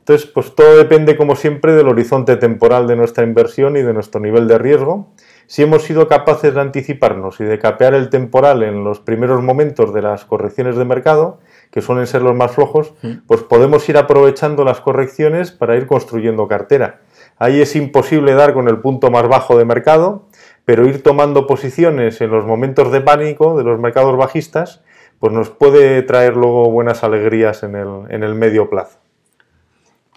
Entonces, 0.10 0.28
pues 0.28 0.56
todo 0.56 0.76
depende, 0.76 1.15
como 1.15 1.36
siempre, 1.36 1.74
del 1.74 1.88
horizonte 1.88 2.36
temporal 2.38 2.88
de 2.88 2.95
nuestra 2.95 3.24
inversión 3.24 3.78
y 3.78 3.84
de 3.84 3.93
nuestro 3.93 4.19
nivel 4.19 4.48
de 4.48 4.58
riesgo. 4.58 5.13
Si 5.45 5.62
hemos 5.62 5.84
sido 5.84 6.08
capaces 6.08 6.56
de 6.56 6.62
anticiparnos 6.62 7.39
y 7.39 7.43
de 7.43 7.60
capear 7.60 7.93
el 7.93 8.10
temporal 8.10 8.63
en 8.63 8.84
los 8.84 9.00
primeros 9.00 9.43
momentos 9.43 9.93
de 9.93 10.02
las 10.02 10.26
correcciones 10.26 10.78
de 10.78 10.86
mercado, 10.86 11.39
que 11.69 11.82
suelen 11.82 12.08
ser 12.08 12.24
los 12.24 12.36
más 12.36 12.52
flojos, 12.52 12.93
pues 13.28 13.43
podemos 13.43 13.88
ir 13.88 13.98
aprovechando 13.98 14.63
las 14.63 14.80
correcciones 14.80 15.52
para 15.52 15.76
ir 15.76 15.86
construyendo 15.86 16.48
cartera. 16.48 17.02
Ahí 17.38 17.62
es 17.62 17.76
imposible 17.76 18.34
dar 18.34 18.54
con 18.54 18.67
el 18.67 18.80
punto 18.80 19.12
más 19.12 19.28
bajo 19.28 19.58
de 19.58 19.65
mercado, 19.65 20.28
pero 20.65 20.88
ir 20.88 21.04
tomando 21.04 21.45
posiciones 21.45 22.19
en 22.22 22.32
los 22.32 22.45
momentos 22.45 22.91
de 22.91 23.02
pánico 23.02 23.58
de 23.58 23.63
los 23.63 23.80
mercados 23.80 24.17
bajistas, 24.17 24.84
pues 25.19 25.34
nos 25.34 25.49
puede 25.49 26.01
traer 26.03 26.36
luego 26.36 26.71
buenas 26.71 27.03
alegrías 27.03 27.63
en 27.63 27.75
el, 27.75 27.88
en 28.10 28.23
el 28.23 28.36
medio 28.36 28.69
plazo. 28.69 28.99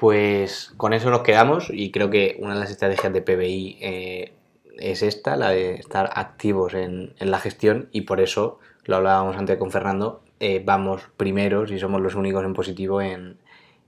Pues 0.02 0.72
con 0.76 0.92
eso 0.94 1.10
nos 1.10 1.22
quedamos 1.22 1.68
y 1.70 1.92
creo 1.92 2.10
que 2.10 2.36
una 2.40 2.54
de 2.54 2.60
las 2.60 2.70
estrategias 2.70 3.12
de 3.12 3.22
PBI 3.22 3.78
eh, 3.80 4.32
es 4.78 5.02
esta, 5.02 5.36
la 5.36 5.50
de 5.50 5.74
estar 5.74 6.10
activos 6.14 6.74
en, 6.74 7.14
la 7.20 7.38
gestión 7.38 7.88
y 7.92 8.02
por 8.02 8.20
eso, 8.20 8.58
lo 8.84 8.96
hablábamos 8.96 9.36
antes 9.36 9.58
con 9.58 9.70
Fernando, 9.70 10.22
eh, 10.40 10.60
vamos 10.64 11.02
primeros 11.16 11.70
y 11.70 11.78
somos 11.78 12.00
los 12.00 12.16
únicos 12.16 12.44
en 12.44 12.52
positivo 12.52 13.00
en, 13.00 13.38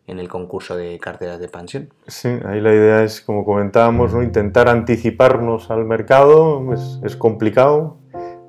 el 0.07 0.29
concurso 0.29 0.77
de 0.77 1.01
carteras 1.01 1.41
de 1.41 1.49
pensión. 1.49 1.89
Sí, 2.07 2.29
ahí 2.45 2.61
la 2.61 2.73
idea 2.73 3.03
es, 3.03 3.21
como 3.21 3.45
comentábamos, 3.45 4.15
¿no? 4.15 4.23
intentar 4.23 4.69
anticiparnos 4.69 5.71
al 5.71 5.85
mercado, 5.85 6.63
es, 7.03 7.17
complicado, 7.17 7.97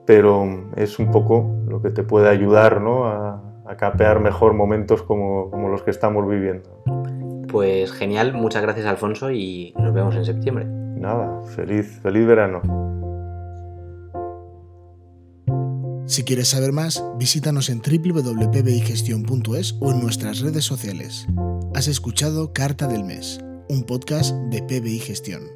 pero 0.06 0.46
es 0.76 1.00
un 1.00 1.12
poco 1.12 1.64
lo 1.68 1.82
que 1.82 1.90
te 1.90 2.04
puede 2.04 2.30
ayudar 2.30 2.82
¿no? 2.82 3.06
a, 3.06 3.42
capear 3.78 4.22
mejor 4.22 4.54
momentos 4.54 5.02
como, 5.02 5.50
como 5.50 5.68
los 5.68 5.84
que 5.84 5.92
estamos 5.92 6.26
viviendo. 6.30 6.82
Pues 7.50 7.92
genial, 7.92 8.34
muchas 8.34 8.62
gracias 8.62 8.86
Alfonso 8.86 9.32
y 9.32 9.74
nos 9.78 9.94
vemos 9.94 10.16
en 10.16 10.24
septiembre. 10.24 10.66
Nada, 10.66 11.42
feliz, 11.44 12.00
feliz 12.02 12.26
verano. 12.26 12.62
Si 16.08 16.24
quieres 16.24 16.50
saber 16.50 16.72
más, 16.72 17.04
visítanos 17.18 17.70
en 17.70 17.82
www.pbigestion.es 17.82 19.76
o 19.82 19.92
en 19.92 20.00
nuestras 20.02 20.40
redes 20.40 20.64
sociales. 20.64 21.28
Has 21.74 21.88
escuchado 21.88 22.54
Carta 22.54 22.88
del 22.88 23.04
Mes, 23.04 23.40
un 23.68 23.84
podcast 23.84 24.34
de 24.52 24.62
PBI 24.62 25.00
Gestión. 25.00 25.55